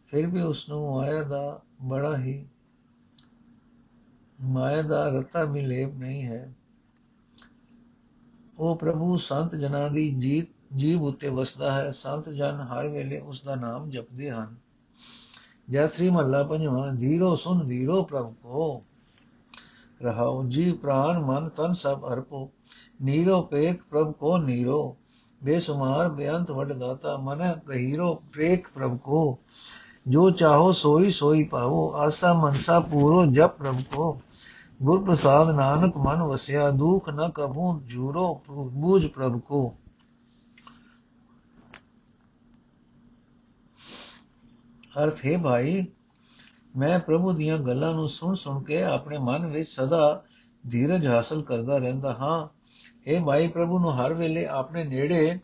ਫਿਰ 0.07 0.27
ਵੀ 0.27 0.41
ਉਸ 0.41 0.69
ਨੂੰ 0.69 0.97
ਮਾਇਆ 0.97 1.23
ਦਾ 1.23 1.61
ਬੜਾ 1.83 2.17
ਹੀ, 2.17 2.47
ਮਾਇਆ 4.41 4.83
ਦਾ 4.83 5.09
ਰਤਾ 5.09 5.45
ਵੀ 5.45 5.61
ਲੇਪ 5.61 5.95
ਨਹੀਂ 5.95 6.23
ਹੈ। 6.23 6.55
ਉਹ 8.59 8.77
ਪ੍ਰਭੂ 8.77 9.19
ਸੰਤ 9.19 9.55
ਜਨਾਂ 9.55 9.91
ਦੀ 9.91 10.11
ਜੀਤ 10.19 10.49
ਜੀਵ 10.75 11.03
ਉਤੇ 11.03 11.29
ਵਸਦਾ 11.29 11.73
ਹੈ। 11.73 11.91
ਸੰਤ 11.91 12.29
ਜਨ 12.29 12.61
ਹਰ 12.61 12.89
ਵੇਲੇ 12.89 13.19
ਉਸ 13.19 13.43
ਦਾ 13.43 13.55
ਨਾਮ 13.55 13.91
ਜਪਦੇ 13.91 14.31
ਹਨ। 14.31 14.57
ਜੈ 15.71 15.87
ਸ੍ਰੀ 15.89 16.11
ਮਹੱਲਾ 16.11 16.43
ਪੰਜਵਾਂ, 16.43 16.93
ਧੀਰੋ 16.93 17.37
ਸੁਨ 17.37 17.69
ਧੀਰੋ 17.69 18.03
ਪ੍ਰਭ 18.03 18.35
ਕੋ। 18.43 18.83
ਰਹਾਉ 20.03 20.45
ਜੀ 20.45 20.73
ਪ੍ਰਾਨ 20.73 21.19
ਮਨ 21.19 21.49
ਤਨ 21.49 21.73
ਸਭ 21.73 22.13
ਅਰਪੋ। 22.13 22.51
ਨੀਰੋ 23.03 23.43
ਪੇਖ 23.43 23.83
ਪ੍ਰਭ 23.91 24.13
ਕੋ 24.13 24.39
ਨੀਰੋ। 24.39 24.97
ਬੇਸੁਮਾਰ 25.45 26.09
ਬੇਅੰਤ 26.09 26.51
ਵਡ 26.51 26.73
ਦਾਤਾ, 26.73 27.17
ਮਨ 27.17 27.61
ਗਹੀਰੋ 27.69 28.15
ਪ੍ਰੇਖ 28.15 28.69
ਪ੍ਰਭ 28.75 28.99
ਕੋ। 28.99 29.39
ਜੋ 30.09 30.31
ਚਾਹੋ 30.31 30.73
ਸੋਈ 30.73 31.13
ਸੋਈ 31.13 31.45
ਪਾਵੋ, 31.45 31.95
ਆਸਾ 31.95 32.33
ਮਨਸਾ 32.33 32.81
ਪੂਰੋ 32.81 33.27
ਜਪ 33.27 33.57
ਪ੍ਰਭ 33.57 33.81
ਕੋ। 33.95 34.21
ਗੁਰ 34.83 35.05
ਪ੍ਰਸਾਦ 35.05 35.51
ਨਾਨਕ 35.51 35.97
ਮਨ 35.97 36.23
ਵਸਿਆ, 36.23 36.71
ਦੁਖ 36.71 37.09
ਨ 37.09 37.31
ਕਬੂ 37.35 37.81
ਜੂਰੋ 37.81 38.43
ਬੂਝ 38.73 39.07
ਪ੍ਰਭ 39.07 39.41
ਕੋ। 39.41 39.75
ਅਰਥ 45.05 45.27
ਹੈ 45.27 45.39
ਭਾਈ 45.39 45.87
ਮੈਂ 46.77 46.99
ਪ੍ਰਭੂ 46.99 47.33
ਦੀਆਂ 47.33 47.59
ਗੱਲਾਂ 47.59 47.95
ਨੂੰ 47.95 48.09
ਸੁਣ 48.09 48.35
ਸੁਣ 48.35 48.65
ਕੇ 48.65 48.83
ਆਪਣੇ 48.83 49.19
ਮਨ 49.19 49.47
ਵਿੱਚ 49.47 49.69
ਸਦਾ 49.69 50.25
ਧੀਰਜ 50.71 51.07
ਹਾਸਲ 51.07 51.43
ਕਰਦਾ 51.43 51.79
ਰਹਿੰਦਾ 51.79 52.13
ਹਾਂ। 52.13 52.49
ਇਹ 53.07 53.25
ਭਾਈ 53.25 53.49
ਪ੍ਰਭੂ 53.49 53.79
ਨੂੰ 53.79 54.01
ਹਰ 54.01 54.15
ਵੇਲੇ 54.15 54.47
ਆਪਣੇ 54.47 54.85
ਨੇੜੇ 54.85 55.39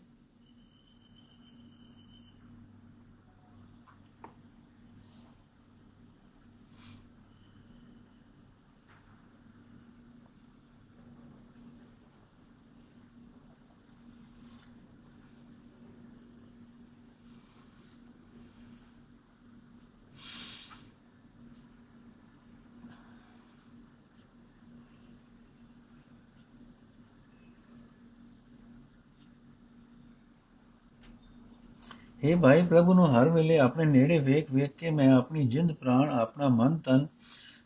हे 32.32 32.36
ਭਾਈ 32.40 32.62
ਪ੍ਰਭੂ 32.62 32.94
ਨੂੰ 32.94 33.06
ਹਰ 33.08 33.28
ਵੇਲੇ 33.28 33.58
ਆਪਣੇ 33.58 33.84
ਨੇੜੇ 33.84 34.18
ਵੇਖ 34.18 34.50
ਵੇਖ 34.52 34.72
ਕੇ 34.72 34.90
ਮੈਂ 34.90 35.08
ਆਪਣੀ 35.12 35.44
ਜਿੰਦ 35.48 35.72
ਪ੍ਰਾਣ 35.72 36.10
ਆਪਣਾ 36.10 36.48
ਮਨ 36.48 36.78
ਤਨ 36.78 37.06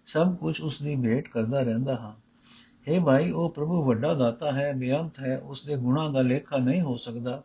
ਸਭ 0.06 0.34
ਕੁਝ 0.36 0.60
ਉਸ 0.60 0.82
ਦੀ 0.82 0.96
ਭੇਟ 0.96 1.28
ਕਰਦਾ 1.28 1.62
ਰਹਿੰਦਾ 1.62 1.94
ਹਾਂ 1.94 2.12
हे 2.86 3.04
ਭਾਈ 3.04 3.30
ਉਹ 3.30 3.48
ਪ੍ਰਭੂ 3.50 3.82
ਵੱਡਾ 3.82 4.12
ਦਾਤਾ 4.14 4.52
ਹੈ 4.52 4.72
ਬੇਅੰਤ 4.72 5.20
ਹੈ 5.20 5.36
ਉਸ 5.38 5.64
ਦੇ 5.64 5.76
ਗੁਣਾਂ 5.76 6.08
ਦਾ 6.10 6.22
ਲੇਖਾ 6.22 6.56
ਨਹੀਂ 6.56 6.80
ਹੋ 6.80 6.96
ਸਕਦਾ 6.96 7.42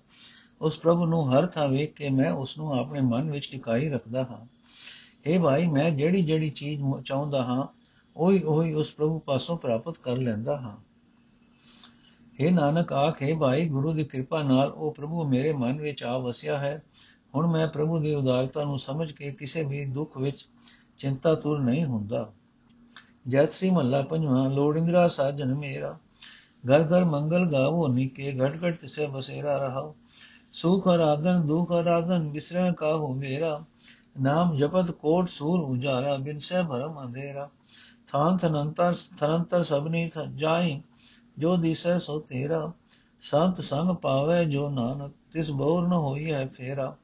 ਉਸ 0.61 0.77
ਪ੍ਰਭੂ 0.79 1.05
ਨੂੰ 1.05 1.21
ਹਰ 1.33 1.45
ਥਾਂ 1.45 1.67
ਵੇਖ 1.67 1.93
ਕੇ 1.93 2.09
ਮੈਂ 2.09 2.31
ਉਸ 2.31 2.57
ਨੂੰ 2.57 2.73
ਆਪਣੇ 2.73 3.01
ਮਨ 3.01 3.31
ਵਿੱਚ 3.31 3.49
ਟਿਕਾਈ 3.51 3.89
ਰੱਖਦਾ 3.89 4.23
ਹਾਂ 4.23 4.45
हे 5.25 5.41
ਭਾਈ 5.43 5.67
ਮੈਂ 5.67 5.89
ਜਿਹੜੀ 5.91 6.21
ਜਿਹੜੀ 6.21 6.49
ਚੀਜ਼ 6.49 6.81
ਚਾਹੁੰਦਾ 7.05 7.43
ਹਾਂ 7.43 7.65
ਉਹੀ 8.15 8.41
ਉਹੀ 8.41 8.73
ਉਸ 8.73 8.93
ਪ੍ਰਭੂ 8.93 9.19
ਪਾਸੋਂ 9.19 9.57
ਪ੍ਰਾਪਤ 9.57 9.97
ਕਰ 9.97 10.17
ਲੈਂਦਾ 10.17 10.57
ਹਾਂ 10.57 10.75
हे 12.40 12.50
ਨਾਨਕ, 12.52 12.92
ਆਖੇ 12.92 13.34
ਭਾਈ, 13.34 13.68
ਗੁਰੂ 13.68 13.92
ਦੀ 13.92 14.04
ਕਿਰਪਾ 14.04 14.42
ਨਾਲ 14.42 14.70
ਉਹ 14.70 14.94
ਪ੍ਰਭੂ 14.94 15.24
ਮੇਰੇ 15.24 15.52
ਮਨ 15.52 15.80
ਵਿੱਚ 15.80 16.02
ਆ 16.02 16.18
ਵਸਿਆ 16.18 16.58
ਹੈ। 16.58 16.82
ਹੁਣ 17.34 17.46
ਮੈਂ 17.46 17.68
ਪ੍ਰਭੂ 17.68 17.98
ਦੀ 17.98 18.14
ਉਦਾਰਤਾ 18.14 18.64
ਨੂੰ 18.64 18.78
ਸਮਝ 18.78 19.12
ਕੇ 19.12 19.32
ਕਿਸੇ 19.32 19.64
ਵੀ 19.64 19.84
ਦੁੱਖ 19.84 20.18
ਵਿੱਚ 20.18 20.48
ਚਿੰਤਾ 20.98 21.34
ਤੁਰ 21.34 21.60
ਨਹੀਂ 21.60 21.84
ਹੁੰਦਾ। 21.84 22.32
ਜੈ 23.28 23.46
ਸ੍ਰੀ 23.46 23.70
ਮੱਲਾ 23.70 24.02
ਪੰਜਵਾਂ 24.02 24.50
ਲੋੜਿੰਦਰਾ 24.50 25.08
ਸਾਜਨ 25.08 25.54
ਮੇਰਾ। 25.54 25.98
ਘਰ 26.70 26.82
ਘਰ 26.82 27.04
ਮੰਗਲ 27.04 27.52
ਗਾਵੋ, 27.52 27.88
ਨਿਕੇ 27.88 28.38
ਘਟ 28.38 28.58
ਘਟ 28.64 28.80
ਤਿਸੇ 28.80 29.06
ਬਸੇਰਾ 29.06 29.58
ਰਹਾਓ। 29.58 29.96
ਸੁਖ 30.52 30.88
ਆਰਾਧਨ 30.88 31.46
ਦੁਖ 31.46 31.72
ਆਰਾਧਨ 31.72 32.30
ਵਿਸਰਨ 32.30 32.72
ਕਾ 32.72 32.96
ਹੋ 32.96 33.14
ਮੇਰਾ। 33.14 33.64
ਨਾਮ 34.20 34.56
ਜਪਤ 34.56 34.90
ਕੋਟ 34.90 35.28
ਸੂਰ 35.28 35.60
ਉਜਾਰਾ, 35.60 36.16
ਬਿਨ 36.16 36.38
ਸੇ 36.38 36.62
ਭਰਮ 36.62 37.02
ਅੰਧੇਰਾ। 37.02 37.50
ਥਾਨ 38.12 38.36
ਥਨੰਤਰ 38.36 38.94
ਥਨੰਤਰ 39.18 39.64
ਸਭਨੀ 39.64 40.10
ਜਾਈ 40.34 40.82
ਜੋ 41.38 41.56
ਦਿਸੈ 41.56 41.98
ਸੋ 41.98 42.20
ਤੇਰਾ, 42.20 42.72
ਸੰਤ 43.20 43.60
ਸੰਗ 43.60 43.96
ਪਾਵੇ 43.96 44.44
ਜੋ 44.44 44.70
ਨਾਨਕ, 44.70 45.12
ਤਿਸ 45.32 45.50
ਬੋਰ 45.50 45.88
ਨ 45.88 45.92
ਹੋਈ 45.92 46.32
ਹੈ 46.32 46.46
ਫੇਰਾ। 46.46 46.96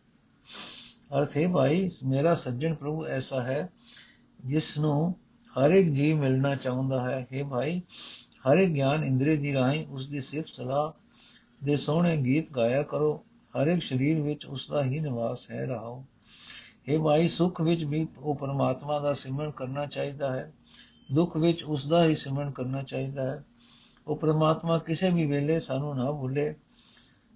ਅਰਥ 1.18 1.36
ਹੈ 1.36 1.48
ਭਾਈ, 1.48 1.90
ਮੇਰਾ 2.04 2.34
ਸੱਜਣ 2.34 2.74
ਪ੍ਰਭੂ 2.74 3.06
ਐਸਾ 3.06 3.42
ਹੈ 3.42 3.68
ਜਿਸ 4.44 4.78
ਨੂੰ 4.78 5.14
ਹਰ 5.58 5.70
ਇੱਕ 5.70 5.88
ਜੀਵ 5.88 6.18
ਮਿਲਣਾ 6.18 6.54
ਚਾਹੁੰਦਾ 6.54 7.10
ਹੈ। 7.10 7.26
हे 7.32 7.48
ਭਾਈ, 7.48 7.82
ਹਰ 8.48 8.56
ਇੱਕ 8.56 8.72
ਗਿਆਨ 8.72 9.04
ਇੰਦਰੀ 9.04 9.36
ਦੀ 9.36 9.54
ਰਾਹੀਂ 9.54 9.86
ਉਸ 9.86 10.08
ਦੀ 10.08 10.20
ਸਿਫਤ 10.20 10.48
ਸਲਾਹ 10.48 10.92
ਦੇ 11.64 11.76
ਸੋਹਣੇ 11.76 12.16
ਗੀਤ 12.16 12.52
ਗਾਇਆ 12.52 12.82
ਕਰੋ। 12.82 13.24
ਹਰ 13.60 13.66
ਇੱਕ 13.66 13.82
ਸਰੀਰ 13.82 14.20
ਵਿੱਚ 14.20 14.46
ਉਸ 14.46 14.70
ਦਾ 14.70 14.84
ਹੀ 14.84 15.00
ਨਿਵਾਸ 15.00 15.50
ਹੈ, 15.50 15.66
ਰਹਾਓ। 15.66 16.04
हे 16.90 17.02
ਭਾਈ, 17.02 17.28
ਸੁਖ 17.28 17.60
ਵਿੱਚ 17.60 17.84
ਵੀ 17.84 18.08
ਉਹ 18.18 18.34
ਪਰਮਾਤਮਾ 18.34 18.98
ਦਾ 18.98 19.14
ਸਿਮਰਨ 19.14 19.50
ਕਰਨਾ 19.50 19.86
ਚਾਹੀਦਾ 19.86 20.32
ਹੈ। 20.32 20.52
ਦੁੱਖ 21.12 21.36
ਵਿੱਚ 21.36 21.62
ਉਸ 21.62 21.86
ਦਾ 21.86 22.04
ਹੀ 22.04 22.14
ਸਿਮਰਨ 22.14 22.50
ਕਰਨਾ 22.50 22.82
ਚਾਹੀਦਾ 22.82 23.22
ਹੈ। 23.22 23.44
ਉਹ 24.08 24.16
ਪ੍ਰਮਾਤਮਾ 24.16 24.78
ਕਿਸੇ 24.78 25.10
ਵੀ 25.10 25.26
ਵੇਲੇ 25.26 25.60
ਸਾਨੂੰ 25.60 25.96
ਨਾ 25.96 26.12
ਭੁੱਲੇ। 26.12 26.54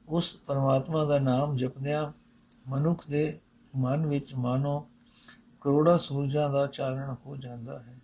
ਉਸ 0.09 0.37
ਪਰਮਾਤਮਾ 0.47 1.05
ਦਾ 1.05 1.19
ਨਾਮ 1.19 1.57
ਜਪਦਿਆਂ 1.57 2.13
ਮਨੁੱਖ 2.69 3.09
ਦੇ 3.09 3.41
ਮਨ 3.77 4.07
ਵਿੱਚ 4.07 4.35
ਮਾਨੋ 4.35 4.89
ਕਰੋੜਾ 5.61 5.99
ਸੂਰਜਾਂ 5.99 6.51
ਦਾ 6.51 6.67
ਚਾਨਣ 6.67 7.15
ਹੋ 7.27 7.37
ਜਾਂਦਾ 7.37 7.79
ਹੈ। 7.79 7.99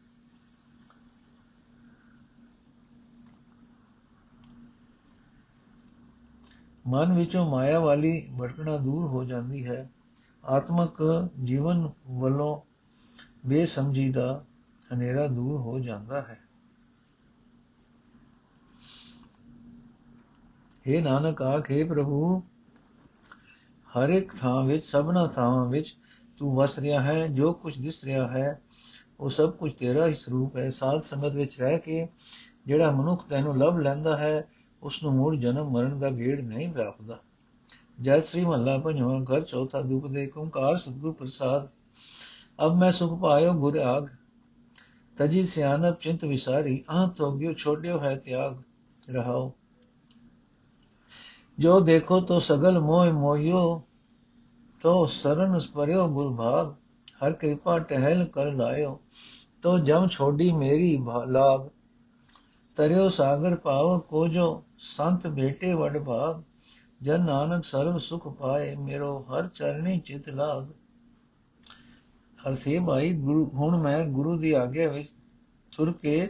ਮਨ 6.86 7.12
ਵਿੱਚੋਂ 7.12 7.50
ਮਾਇਆ 7.50 7.80
ਵਾਲੀ 7.80 8.30
ਭਟਕਣਾ 8.40 8.76
ਦੂਰ 8.76 9.06
ਹੋ 9.08 9.24
ਜਾਂਦੀ 9.24 9.66
ਹੈ। 9.66 9.90
ਆਤਮਕ 10.44 11.28
ਜੀਵਨ 11.44 11.90
ਵੱਲੋਂ 12.10 12.60
ਬੇਸਮਝੀ 13.46 14.12
ਦਾ 14.12 14.44
ਹਨੇਰਾ 14.94 15.26
ਦੂਰ 15.26 15.60
ਹੋ 15.60 15.78
ਜਾਂਦਾ 15.78 16.20
ਹੈ। 16.20 16.47
हे 20.86 21.02
ਨਾਨਕ 21.02 21.42
ਆਖੇ 21.42 21.84
ਪ੍ਰਭੂ, 21.84 22.42
ਹਰ 23.88 24.08
ਇੱਕ 24.08 24.34
ਥਾਂ 24.36 24.64
ਵਿੱਚ, 24.64 24.84
ਸਭਨਾ 24.84 25.26
ਥਾਵਾਂ 25.26 25.66
ਵਿੱਚ 25.66 25.96
ਤੂੰ 26.38 26.54
ਵਸ 26.56 26.78
ਰਿਹਾ 26.78 27.00
ਹੈ, 27.00 27.26
ਜੋ 27.28 27.52
ਕੁਝ 27.52 27.78
ਦਿਸ 27.78 28.04
ਰਿਹਾ 28.04 28.28
ਹੈ, 28.28 28.60
ਉਹ 29.20 29.30
ਸਭ 29.30 29.50
ਕੁਝ 29.50 29.72
ਤੇਰਾ 29.72 30.06
ਹੀ 30.06 30.14
ਸਰੂਪ 30.14 30.56
ਹੈ। 30.56 30.70
ਸਾਧ 30.70 31.02
ਸੰਗਤ 31.02 31.32
ਵਿੱਚ 31.32 31.60
ਰਹਿ 31.60 31.78
ਕੇ 31.78 32.08
ਜਿਹੜਾ 32.66 32.90
ਮਨੁੱਖ 32.90 33.26
ਤੈਨੂੰ 33.28 33.58
ਲਭ 33.58 33.78
ਲੈਂਦਾ 33.78 34.16
ਹੈ 34.16 34.48
ਉਸ 34.82 35.02
ਨੂੰ 35.02 35.12
ਮੂੜ 35.12 35.36
ਜਨਮ 35.36 35.70
ਮਰਨ 35.70 35.98
ਦਾ 35.98 36.10
ਗੇੜ 36.10 36.40
ਨਹੀਂ 36.40 36.72
ਪ੍ਰਾਪਦਾ। 36.72 37.18
ਜੈ 38.00 38.20
ਸ੍ਰੀ 38.20 38.44
ਮਹੱਲਾ 38.44 38.78
ਪੰਜਵਾਂ 38.78 39.20
ਘਰ 39.20 39.40
ਚੌਥਾ 39.40 39.80
ਦੁਖ 39.80 40.06
ਦੇ 40.06 40.30
ਓੰਕਾਰ 40.36 40.76
ਸਤਿਗੁਰ 40.76 41.12
ਪ੍ਰਸਾਦ। 41.12 41.68
ਅਬ 42.64 42.76
ਮੈਂ 42.76 42.92
ਸੁਖ 42.92 43.20
ਪਾਇਓ 43.20 43.52
ਗੁਰ 43.52 43.76
ਆਗ, 43.76 44.08
ਤਜੀ 45.16 45.46
ਸਿਆਨਪ 45.46 46.00
ਚਿੰਤ 46.00 46.24
ਵਿਸਾਰੀ, 46.24 46.84
ਆਹ 46.90 47.08
ਤੋਗਿਓ 47.08 47.52
ਛੋੜਿਓ 47.52 48.00
ਹੈ 48.00 48.16
ਤਿਆਗ। 48.16 48.62
ਰਹਾਓ। 49.10 49.52
ਜੋ 51.58 51.78
ਦੇਖੋ 51.80 52.20
ਤੋ 52.20 52.38
ਸਗਲ 52.40 52.78
ਮੋਹ 52.80 53.12
ਮੋਹਿਓ, 53.12 53.82
ਤੋ 54.80 55.06
ਸਰਨ 55.06 55.58
ਸਪਰਿਓ 55.58 56.06
ਗੁਰ 56.08 56.34
ਭਾਗ 56.34 56.72
ਹਰ 57.24 57.32
ਕਿਰਪਾ 57.32 57.78
ਟਹਿਲ 57.78 58.24
ਕਰ 58.24 58.52
ਲਾਇਓ, 58.52 59.00
ਤੋ 59.62 59.78
ਜਮ 59.78 60.06
ਛੋਡੀ 60.06 60.50
ਮੇਰੀ 60.52 60.96
ਲਾਗ, 61.26 61.66
ਤਰਿਓ 62.76 63.08
ਸਾਗਰ 63.08 63.56
ਪਾਵ 63.56 63.98
ਕੋ 64.00 64.26
ਜੋ 64.28 64.64
ਸੰਤ 64.78 65.26
ਬੇਟੇ 65.26 65.72
ਵਡ 65.74 65.98
ਭਾਗ, 65.98 66.42
ਜਨ 67.02 67.24
ਨਾਨਕ 67.24 67.64
ਸਰਬ 67.64 67.98
ਸੁਖ 67.98 68.28
ਪਾਏ, 68.28 68.74
ਮੇਰੋ 68.76 69.18
ਹਰ 69.20 69.48
ਚਰਣੀ 69.48 69.98
ਚਿਤ 69.98 70.28
ਲਾਗ। 70.28 70.64
ਅਰਥੇ 72.38 72.78
ਭਾਈ 72.86 73.12
ਗੁਰੂ, 73.14 73.50
ਹੁਣ 73.54 73.76
ਮੈਂ 73.76 74.04
ਗੁਰੂ 74.06 74.36
ਦੀ 74.36 74.52
ਆਗਿਆ 74.52 74.88
ਵਿੱਚ 74.88 75.08
ਤੁਰ 75.76 75.92
ਕੇ 75.92 76.28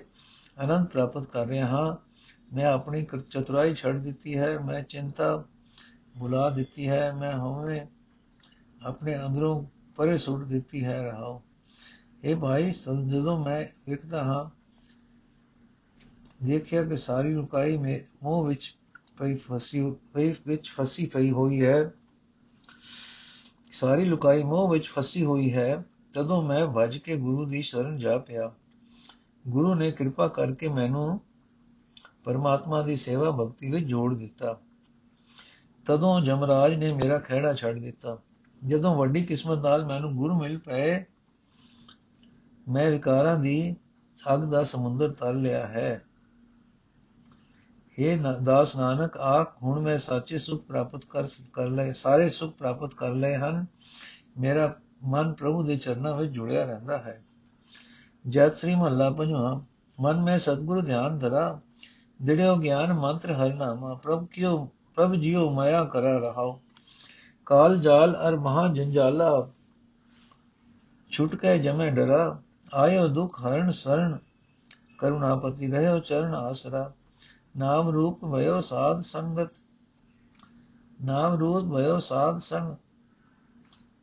ਆਨੰਦ 0.59 0.87
ਪ੍ਰਾਪਤ 0.87 1.25
ਕਰ 1.25 1.47
ਰਿਹਾ 1.47 1.67
ਹਾਂ। 1.67 2.08
ਮੈਂ 2.55 2.67
ਆਪਣੀ 2.67 3.07
ਚਤੁਰਾਈ 3.31 3.75
ਛੱਡ 3.75 4.03
ਦਿੱਤੀ 4.03 4.37
ਹੈ, 4.39 4.59
ਮੈਂ 4.59 4.83
ਚਿੰਤਾ 4.83 5.37
ਭੁਲਾ 6.19 6.49
ਦਿੱਤੀ 6.51 6.89
ਹੈ, 6.89 7.13
ਮੈਂ 7.13 7.37
ਹਉਮੈ 7.39 7.87
ਆਪਣੇ 8.83 9.17
ਅੰਦਰੋਂ 9.27 9.63
ਪਰੇ 9.97 10.19
ਸੁੱਟ 10.19 10.45
ਦਿੱਤੀ 10.45 10.85
ਹੈ 10.85 11.03
ਰਹਾਓ 11.05 11.43
ਇਹ 12.25 12.37
ਭਾਈ 12.37 12.73
ਜਦੋਂ 13.07 13.45
ਮੈਂ 13.45 13.65
ਵੇਖਦਾ 13.89 14.23
ਹਾਂ, 14.25 14.45
ਦੇਖਿਆ 16.45 16.83
ਕਿ 16.85 16.97
ਸਾਰੀ 16.97 17.35
ਲੁਕਾਈ 17.35 17.77
ਮੇ, 17.77 18.01
ਮੋਹ 18.23 18.47
ਵਿੱਚ 18.47 18.75
ਪਈ 19.19 19.35
ਫਸੀ, 19.35 19.91
ਪਈ, 20.13 20.35
ਵਿੱਚ 20.47 20.71
ਫਸੀ 20.71 21.07
ਪਈ 21.07 21.31
ਹੋਈ 21.31 21.65
ਹੈ, 21.65 21.93
ਸਾਰੀ 23.73 24.05
ਲੁਕਾਈ 24.05 24.43
ਮੋਹ 24.43 24.69
ਵਿੱਚ 24.71 24.89
ਫਸੀ 24.89 25.25
ਹੋਈ 25.25 25.53
ਹੈ, 25.53 25.85
ਤਦੋਂ 26.15 26.43
ਮੈਂ 26.43 26.65
ਵੱਜ 26.67 26.99
ਕੇ 26.99 27.17
ਗੁਰੂ 27.17 27.45
ਦੀ 27.45 27.63
ਸ਼ਰਨ 27.63 27.99
ਜਾ 27.99 28.19
ਪਿਆ। 28.19 28.53
ਗੁਰੂ 29.49 29.75
ਨੇ 29.75 29.91
ਕਿਰਪਾ 29.91 30.29
ਕਰਕੇ 30.29 30.69
ਮੈਨੂੰ 30.69 31.21
ਪਰਮਾਤਮਾ 32.29 32.83
ਦੀ 32.83 32.97
ਸੇਵਾ 32.97 33.31
ਭਗਤੀ 33.31 33.71
ਵਿੱਚ 33.71 33.85
ਜੋੜ 33.87 34.15
ਦਿੱਤਾ। 34.15 34.61
ਤਦੋਂ 35.87 36.21
ਜਮਰਾਜ 36.21 36.75
ਨੇ 36.75 36.93
ਮੇਰਾ 36.93 37.19
ਖਿਹੜਾ 37.19 37.53
ਛੱਡ 37.53 37.79
ਦਿੱਤਾ। 37.79 38.19
ਜਦੋਂ 38.67 38.95
ਵੱਡੀ 38.97 39.23
ਕਿਸਮਤ 39.25 39.59
ਨਾਲ 39.59 39.85
ਮੈਨੂੰ 39.87 40.17
ਗੁਰੂ 40.17 40.35
ਮਿਲ 40.39 40.59
ਪਏ, 40.59 41.05
ਮੈਂ 42.69 42.91
ਵਿਕਾਰਾਂ 42.91 43.39
ਦੀ 43.39 43.77
ਅੱਗ 44.35 44.41
ਦਾ 44.41 44.65
ਸਮੁੰਦਰ 44.65 45.13
ਤਲ 45.13 45.41
ਲਿਆ 45.43 45.67
ਹੈ। 45.67 46.03
ਇਹ 47.99 48.19
ਦਾਸ 48.45 48.77
ਨਾਨਕ, 48.77 49.17
ਆਖ, 49.17 49.63
ਹੁਣ 49.63 49.81
ਮੈਂ 49.81 49.99
ਸੱਚੇ 49.99 50.39
ਸੁਖ 50.39 50.63
ਪ੍ਰਾਪਤ 50.65 51.05
ਕਰ 51.05 51.29
ਕਰ 51.53 51.67
ਲਏ, 51.67 51.93
ਸਾਰੇ 51.93 52.31
ਸੁਖ 52.31 52.53
ਪ੍ਰਾਪਤ 52.55 52.95
ਕਰ 52.95 53.11
ਲਏ 53.11 53.37
ਹਨ। 53.37 53.67
ਮੇਰਾ 54.39 54.77
ਮਨ 55.05 55.33
ਪ੍ਰਭੂ 55.33 55.63
ਦੇ 55.63 55.77
ਚਰਨਾਂ 55.77 56.17
ਵਿੱਚ 56.17 56.33
ਜੁੜਿਆ 56.33 56.65
ਰਹਿੰਦਾ 56.65 56.99
ਹੈ। 56.99 57.25
ਜਦ 58.29 58.55
ਸ੍ਰੀ 58.55 58.75
ਮਹੱਲਾ 58.75 59.11
ਪੰਜਵਾਂ, 59.11 59.61
ਮਨ 60.03 60.21
ਮੈਂ 60.21 60.39
ਸਤਗੁਰੂ 60.39 60.81
ਧਿਆਨ 60.81 61.19
ਧਰਾ 61.19 61.61
ਦਿੜਿਓ 62.23 62.57
ਗਿਆਨ 62.57 62.93
ਮੰਤਰ 62.93 63.33
ਹਰਨਾਮਾ 63.33 63.95
ਪ੍ਰਭ 63.95 64.27
ਕਿਉ 64.27 64.67
ਪ੍ਰਭ 64.95 65.15
ਜਿਉ 65.15 65.51
ਮਾਇਆ 65.51 65.85
ਕਰਾ 65.85 66.19
ਰਹਾਓ। 66.19 66.61
ਕਾਲ 67.47 67.79
ਜਾਲ 67.79 68.17
ਅਰ 68.29 68.37
ਮਹਾ 68.37 68.67
ਜੰਜਾਲਾ, 68.69 69.49
ਛੁਟ 71.11 71.35
ਕੇ 71.35 71.59
ਜਮੇ 71.59 71.91
ਡਰਾ, 71.91 72.43
ਆਇਓ 72.75 73.07
ਦੁਖ 73.09 73.41
ਹਰਨ 73.41 73.71
ਸਰਣ 73.71 74.17
ਕਰੁਣਾਪਤੀ 74.99 75.71
ਰਹਿਓ 75.71 75.99
ਚਰਨ 75.99 76.35
ਆਸਰਾ। 76.35 76.93
ਨਾਮ 77.57 77.89
ਰੂਪ 77.89 78.25
ਭਇਓ 78.25 78.61
ਸਾਧ 78.61 79.01
ਸੰਗਤ, 79.01 79.51
ਨਾਮ 81.05 81.35
ਰੂਪ 81.35 81.75
ਭਇਓ 81.75 81.99
ਸਾਧ 82.01 82.39
ਸੰਗ 82.39 82.77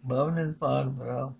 ਭਵਨ 0.04 0.54
ਪਾਰ 0.54 0.90
ਭਰਾ। 0.90 1.34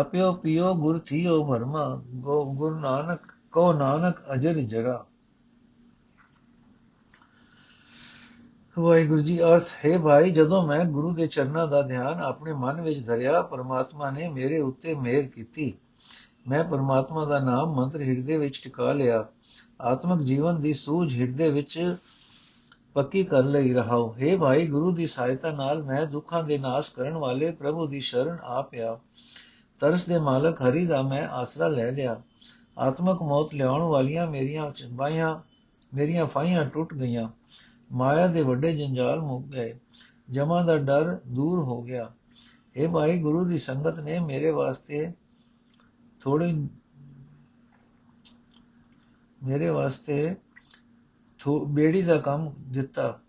ਅਪਿਓ 0.00 0.32
ਪਿਓ 0.32 0.74
ਗੁਰ 0.74 0.98
ਥੀਓ 0.98 1.44
ਭਰਮਾ, 1.44 2.02
ਗੋ, 2.14 2.52
ਗੁਰ 2.52 2.80
ਨਾਨਕ 2.80 3.20
ਕੋ 3.52 3.72
ਨਾਨਕ 3.72 4.16
ਅਜਰ 4.34 4.54
ਜਰਾ 4.54 5.06
ਵਾਹਿਗੁਰੂ 8.78 9.20
ਜੀ, 9.20 9.42
ਅਰਥ, 9.42 9.64
ਹੈ 9.84 9.98
ਭਾਈ, 9.98 10.30
ਜਦੋਂ 10.30 10.66
ਮੈਂ 10.66 10.84
ਗੁਰੂ 10.84 11.14
ਦੇ 11.14 11.26
ਚਰਨਾਂ 11.26 11.68
ਦਾ 11.68 11.82
ਧਿਆਨ 11.82 12.20
ਆਪਣੇ 12.20 12.52
ਮਨ 12.52 12.80
ਵਿੱਚ 12.80 13.06
ਧਰਿਆ, 13.06 13.42
ਪਰਮਾਤਮਾ 13.42 14.10
ਨੇ 14.10 14.28
ਮੇਰੇ 14.28 14.60
ਉੱਤੇ 14.60 14.94
ਮਿਹਰ 14.94 15.22
ਕੀਤੀ। 15.22 15.74
ਮੈਂ 16.48 16.64
ਪਰਮਾਤਮਾ 16.64 17.24
ਦਾ 17.24 17.38
ਨਾਮ 17.38 17.74
ਮੰਤਰ 17.74 18.00
ਹਿਰਦੇ 18.00 18.36
ਵਿੱਚ 18.36 18.60
ਟਿਕਾ 18.64 18.92
ਲਿਆ। 18.92 19.26
ਆਤਮਿਕ 19.80 20.26
ਜੀਵਨ 20.26 20.60
ਦੀ 20.60 20.74
ਸੂਝ 20.74 21.20
ਹਿਰਦੇ 21.20 21.50
ਵਿੱਚ 21.50 21.96
ਪੱਕੀ 22.94 23.24
ਕਰ 23.24 23.42
ਲਈ 23.42 23.72
ਰਹਾਉ। 23.72 24.12
ਹੈ 24.12 24.36
ਭਾਈ, 24.36 24.66
ਗੁਰੂ 24.66 24.92
ਦੀ 24.92 25.06
ਸਹਾਇਤਾ 25.06 25.50
ਨਾਲ 25.50 25.82
ਮੈਂ 25.82 26.06
ਦੁੱਖਾਂ 26.06 26.44
ਦੇ 26.44 26.58
ਨਾਸ਼ 26.58 26.94
ਕਰਨ 26.94 27.12
ਵਾਲੇ 27.12 27.50
ਪ੍ਰਭੂ 27.50 27.86
ਦੀ 27.86 28.00
ਸ਼ਰਨ 28.00 28.36
ਆ 28.42 28.62
ਪਿਆ। 28.62 28.98
ਤਰਸ 29.82 30.04
ਦੇ 30.04 30.18
ਮਾਲਕ 30.18 30.62
ਹਰੀ 30.62 30.86
ਦਾ 30.86 31.02
ਮੈਂ 31.02 31.28
ਆਸਰਾ 31.28 31.68
ਲੈ 31.68 31.92
ਲਿਆ। 31.92 32.22
ਆਤਮਕ 32.78 33.22
ਮੌਤ 33.22 33.54
ਲਿਆਉਣ 33.54 33.82
ਵਾਲੀਆਂ 33.82 34.30
ਮੇਰੀਆਂ 34.30 34.70
ਚੰਬਾਈਆਂ, 34.70 35.40
ਮੇਰੀਆਂ 35.94 36.26
ਫਾਈਆਂ 36.26 36.64
ਟੁੱਟ 36.66 36.94
ਗਈਆਂ। 36.94 37.28
ਮਾਇਆ 37.92 38.26
ਦੇ 38.26 38.42
ਵੱਡੇ 38.42 38.76
ਜੰਜਾਲ 38.76 39.20
ਮੁੱਕ 39.20 39.46
ਗਏ। 39.46 39.78
ਜਮਾ 40.30 40.62
ਦਾ 40.62 40.76
ਡਰ 40.76 41.18
ਦੂਰ 41.28 41.58
ਹੋ 41.58 41.82
ਗਿਆ। 41.82 42.12
ਇਹ 42.76 42.88
ਭਾਈ, 42.88 43.20
ਗੁਰੂ 43.20 43.44
ਦੀ 43.44 43.58
ਸੰਗਤ 43.58 43.98
ਨੇ 43.98 44.18
ਮੇਰੇ 44.18 44.50
ਵਾਸਤੇ 44.50 45.12
ਥੋੜੀ 46.20 46.68
ਮੇਰੇ 49.42 49.68
ਵਾਸਤੇ 49.68 50.36
ਬੇੜੀ 51.68 52.02
ਦਾ 52.02 52.18
ਕੰਮ 52.18 52.52
ਦਿੱਤਾ। 52.60 53.20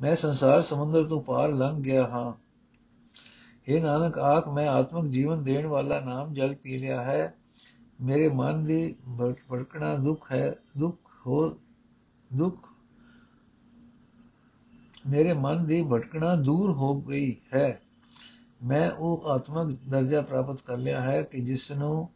ਮੈਂ 0.00 0.16
ਸੰਸਾਰ 0.16 0.62
ਸਮੁੰਦਰ 0.62 1.04
ਤੋਂ 1.04 1.22
ਪਾਰ 1.22 1.52
ਲੰਘ 1.52 1.82
ਗਿਆ 1.82 2.06
ਹਾਂ। 2.06 2.43
ਇਹ 3.68 3.82
ਨਾਨਕ, 3.82 4.18
ਆਖ 4.18 4.48
ਮੈਂ 4.48 4.68
ਆਤਮਿਕ 4.68 5.12
ਜੀਵਨ 5.12 5.44
ਦੇਣ 5.44 5.66
ਵਾਲਾ 5.66 6.00
ਨਾਮ 6.00 6.34
ਜਲ 6.34 6.54
ਪੀ 6.54 6.78
ਲਿਆ 6.78 7.02
ਹੈ। 7.02 7.34
ਮੇਰੇ 8.00 8.28
ਮਨ 8.28 8.64
ਦੀ 8.64 8.96
ਭੜਕਣਾ 9.50 9.94
ਦੁੱਖ 9.94 10.32
ਹੈ, 10.32 10.54
ਦੁੱਖ 10.78 10.98
ਹੋ, 11.26 11.58
ਦੁੱਖ 12.34 12.68
ਮੇਰੇ 15.06 15.32
ਮਨ 15.32 15.64
ਦੀ 15.64 15.82
ਭਟਕਣਾ 15.92 16.36
ਦੂਰ 16.36 16.72
ਹੋ 16.72 17.00
ਗਈ 17.00 17.36
ਹੈ। 17.54 17.82
ਮੈਂ 18.64 18.90
ਉਹ 18.90 19.22
ਆਤਮਿਕ 19.26 19.78
ਦਰਜਾ 19.88 20.20
ਪ੍ਰਾਪਤ 20.20 20.60
ਕਰ 20.60 20.76
ਲਿਆ 20.76 21.00
ਹੈ 21.00 21.22
ਕਿ 21.22 21.40
ਜਿਸ 21.40 21.72
ਨੂੰ 21.72 22.08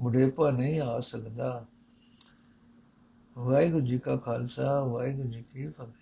ਬੁਢੇਪਾ 0.00 0.50
ਨਹੀਂ 0.50 0.80
ਆ 0.80 1.00
ਸਕਦਾ। 1.00 1.66
ਵਾਹਿਗੁਰੂ 3.38 3.86
ਜੀ 3.86 3.98
ਕਾ 3.98 4.16
ਖਾਲਸਾ, 4.16 4.80
ਵਾਹਿਗੁਰੂ 4.80 5.28
ਜੀ 5.28 5.42
ਕੀ 5.42 5.68
ਫਤਿਹ। 5.68 5.97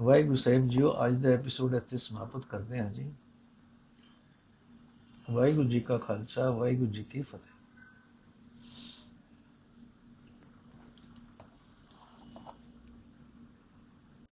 ਵਾਹਿਗੁਰੂ 0.00 0.36
ਸਾਹਿਬ 0.36 0.68
ਜੀਓ, 0.68 0.94
ਅੱਜ 1.06 1.14
ਦਾ 1.14 1.28
ਐਪੀਸੋਡ 1.28 1.74
ਇੱਥੇ 1.74 1.96
ਸਮਾਪਤ 1.96 2.44
ਕਰਦੇ 2.44 2.78
ਹਾਂ 2.78 2.90
ਜੀ। 2.90 3.12
ਵਾਹਿਗੁਰੂ 5.30 5.68
ਜੀ 5.68 5.80
ਕਾ 5.80 5.98
ਖਾਲਸਾ, 5.98 6.50
ਵਾਹਿਗੁਰੂ 6.50 6.90
ਜੀ 6.90 7.04
ਕੀ 7.04 7.22
ਫਤਿਹ। 7.22 7.55